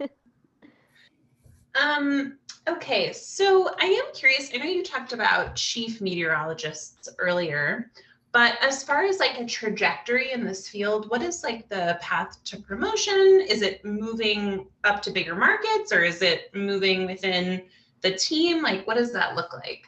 [1.74, 4.50] Um, okay, so I am curious.
[4.54, 7.90] I know you talked about chief meteorologists earlier,
[8.32, 12.42] but as far as like a trajectory in this field, what is like the path
[12.44, 13.44] to promotion?
[13.48, 17.62] Is it moving up to bigger markets or is it moving within
[18.00, 18.62] the team?
[18.62, 19.84] Like, what does that look like?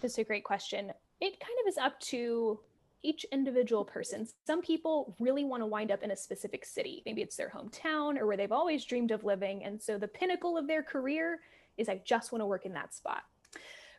[0.00, 0.92] That's a great question.
[1.20, 2.60] It kind of is up to
[3.02, 4.26] each individual person.
[4.46, 7.02] Some people really want to wind up in a specific city.
[7.06, 9.64] Maybe it's their hometown or where they've always dreamed of living.
[9.64, 11.40] And so the pinnacle of their career
[11.76, 13.22] is I just want to work in that spot.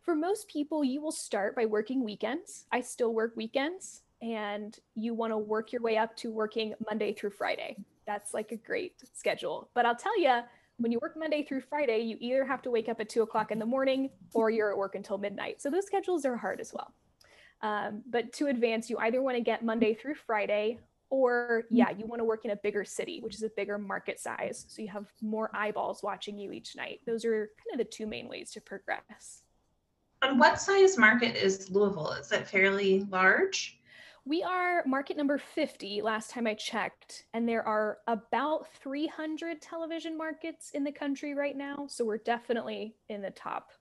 [0.03, 2.65] For most people, you will start by working weekends.
[2.71, 7.13] I still work weekends, and you want to work your way up to working Monday
[7.13, 7.77] through Friday.
[8.05, 9.69] That's like a great schedule.
[9.73, 10.39] But I'll tell you,
[10.77, 13.51] when you work Monday through Friday, you either have to wake up at two o'clock
[13.51, 15.61] in the morning or you're at work until midnight.
[15.61, 16.93] So those schedules are hard as well.
[17.61, 20.79] Um, but to advance, you either want to get Monday through Friday,
[21.09, 24.19] or yeah, you want to work in a bigger city, which is a bigger market
[24.19, 24.65] size.
[24.67, 27.01] So you have more eyeballs watching you each night.
[27.05, 29.41] Those are kind of the two main ways to progress.
[30.21, 32.11] And what size market is Louisville?
[32.11, 33.79] Is it fairly large?
[34.25, 40.17] We are market number 50 last time I checked, and there are about 300 television
[40.17, 41.87] markets in the country right now.
[41.89, 43.71] So we're definitely in the top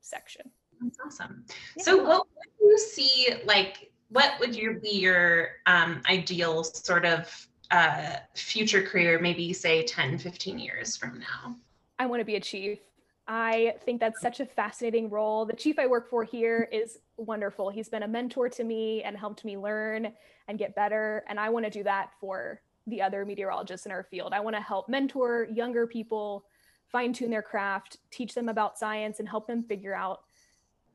[0.00, 0.50] section.
[0.80, 1.44] That's awesome.
[1.76, 1.82] Yeah.
[1.84, 7.48] So what would you see like what would your be your um, ideal sort of
[7.70, 11.56] uh, future career, maybe say 10, 15 years from now?
[11.98, 12.80] I want to be a chief.
[13.28, 15.46] I think that's such a fascinating role.
[15.46, 17.70] The chief I work for here is wonderful.
[17.70, 20.12] He's been a mentor to me and helped me learn
[20.48, 21.24] and get better.
[21.28, 24.32] And I want to do that for the other meteorologists in our field.
[24.32, 26.44] I want to help mentor younger people,
[26.88, 30.22] fine tune their craft, teach them about science, and help them figure out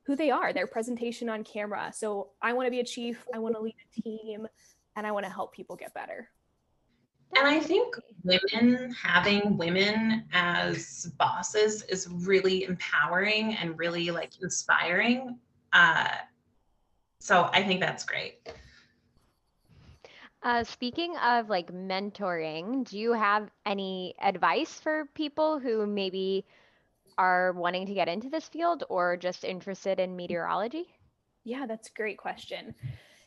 [0.05, 1.91] who they are, their presentation on camera.
[1.93, 4.47] So I want to be a chief, I want to lead a team,
[4.95, 6.29] and I want to help people get better.
[7.35, 15.37] And I think women having women as bosses is really empowering and really like inspiring.
[15.73, 16.07] Uh,
[17.19, 18.47] so I think that's great.
[20.43, 26.45] Uh, speaking of like mentoring, do you have any advice for people who maybe
[27.17, 30.87] are wanting to get into this field or just interested in meteorology?
[31.43, 32.73] Yeah, that's a great question.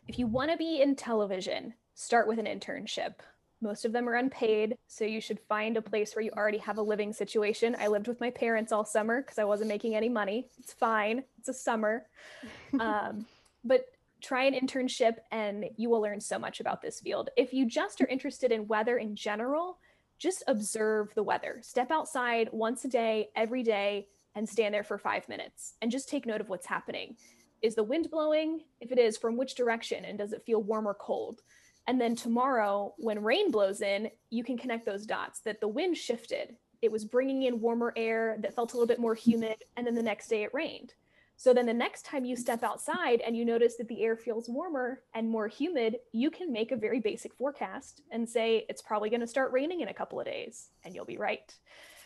[0.07, 3.14] If you want to be in television, start with an internship.
[3.61, 6.78] Most of them are unpaid, so you should find a place where you already have
[6.78, 7.76] a living situation.
[7.78, 10.49] I lived with my parents all summer because I wasn't making any money.
[10.59, 12.07] It's fine, it's a summer.
[12.80, 13.26] um,
[13.64, 13.86] but
[14.20, 17.30] try an internship and you will learn so much about this field.
[17.36, 19.78] If you just are interested in weather in general,
[20.19, 21.61] just observe the weather.
[21.62, 26.09] Step outside once a day, every day, and stand there for five minutes and just
[26.09, 27.16] take note of what's happening.
[27.62, 28.61] Is the wind blowing?
[28.81, 30.05] If it is, from which direction?
[30.05, 31.41] And does it feel warm or cold?
[31.87, 35.97] And then tomorrow, when rain blows in, you can connect those dots that the wind
[35.97, 36.57] shifted.
[36.83, 39.57] It was bringing in warmer air that felt a little bit more humid.
[39.77, 40.95] And then the next day it rained.
[41.41, 44.49] So then the next time you step outside and you notice that the air feels
[44.49, 49.09] warmer and more humid, you can make a very basic forecast and say it's probably
[49.09, 51.55] going to start raining in a couple of days, and you'll be right.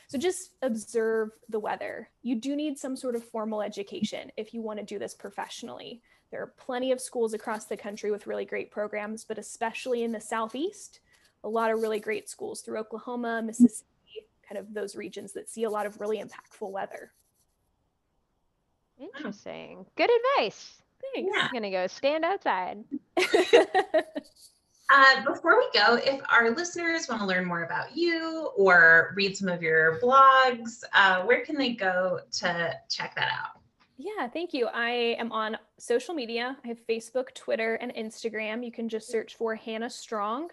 [0.09, 2.11] So just observe the weather.
[2.23, 6.03] You do need some sort of formal education if you want to do this professionally.
[6.31, 10.13] There are plenty of schools across the country with really great programs, but especially in
[10.13, 11.01] the Southeast,
[11.43, 15.65] a lot of really great schools through Oklahoma, Mississippi, kind of those regions that see
[15.65, 17.13] a lot of really impactful weather.
[19.17, 19.87] Interesting.
[19.97, 20.83] Good advice.
[21.15, 21.37] Thanks.
[21.41, 22.85] I'm gonna go stand outside.
[24.95, 29.35] Uh, before we go, if our listeners want to learn more about you or read
[29.35, 33.63] some of your blogs, uh, where can they go to check that out?
[33.97, 34.67] Yeah, thank you.
[34.67, 36.59] I am on social media.
[36.63, 38.63] I have Facebook, Twitter, and Instagram.
[38.63, 40.51] You can just search for Hannah Strong.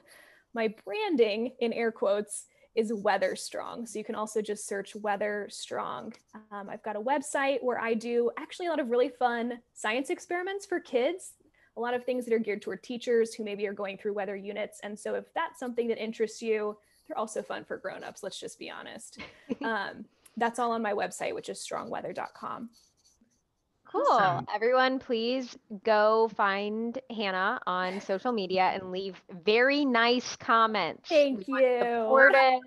[0.53, 2.45] My branding, in air quotes,
[2.75, 3.85] is Weather Strong.
[3.87, 6.13] So you can also just search Weather Strong.
[6.51, 10.09] Um, I've got a website where I do actually a lot of really fun science
[10.09, 11.33] experiments for kids,
[11.77, 14.35] a lot of things that are geared toward teachers who maybe are going through weather
[14.35, 14.79] units.
[14.83, 18.59] And so if that's something that interests you, they're also fun for grown-ups, let's just
[18.59, 19.19] be honest.
[19.63, 20.05] um,
[20.37, 22.69] that's all on my website, which is strongweather.com.
[23.91, 24.03] Cool.
[24.07, 24.45] Awesome.
[24.53, 31.09] Everyone, please go find Hannah on social media and leave very nice comments.
[31.09, 31.79] Thank We you.
[31.79, 32.61] Supportive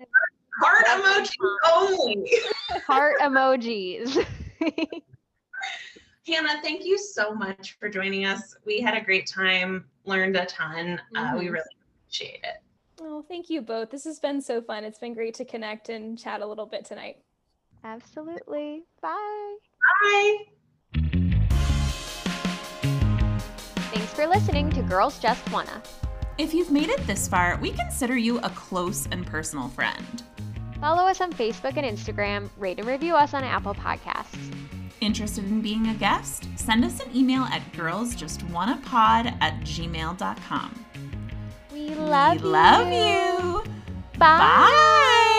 [0.59, 2.31] Heart That's emoji only.
[2.87, 4.25] heart emojis.
[6.27, 8.55] Hannah, thank you so much for joining us.
[8.65, 11.01] We had a great time, learned a ton.
[11.15, 11.53] Uh, we Mhm.
[11.53, 12.61] really appreciate it.
[13.01, 13.89] Oh, thank you both.
[13.89, 14.83] This has been so fun.
[14.83, 17.17] It's been great to connect and chat a little bit tonight.
[17.83, 18.83] Absolutely.
[19.01, 19.55] Bye.
[20.01, 20.45] Bye.
[23.93, 25.83] Thanks for listening to Girls Just Wanna.
[26.39, 30.23] If you've made it this far, we consider you a close and personal friend.
[30.81, 34.51] Follow us on Facebook and Instagram, rate and review us on Apple Podcasts.
[34.99, 36.47] Interested in being a guest?
[36.55, 40.85] Send us an email at girlsjustwannapod at gmail.com.
[41.71, 42.95] We love we love you.
[42.95, 43.63] you.
[44.17, 44.39] Bye.
[44.39, 45.29] Bye.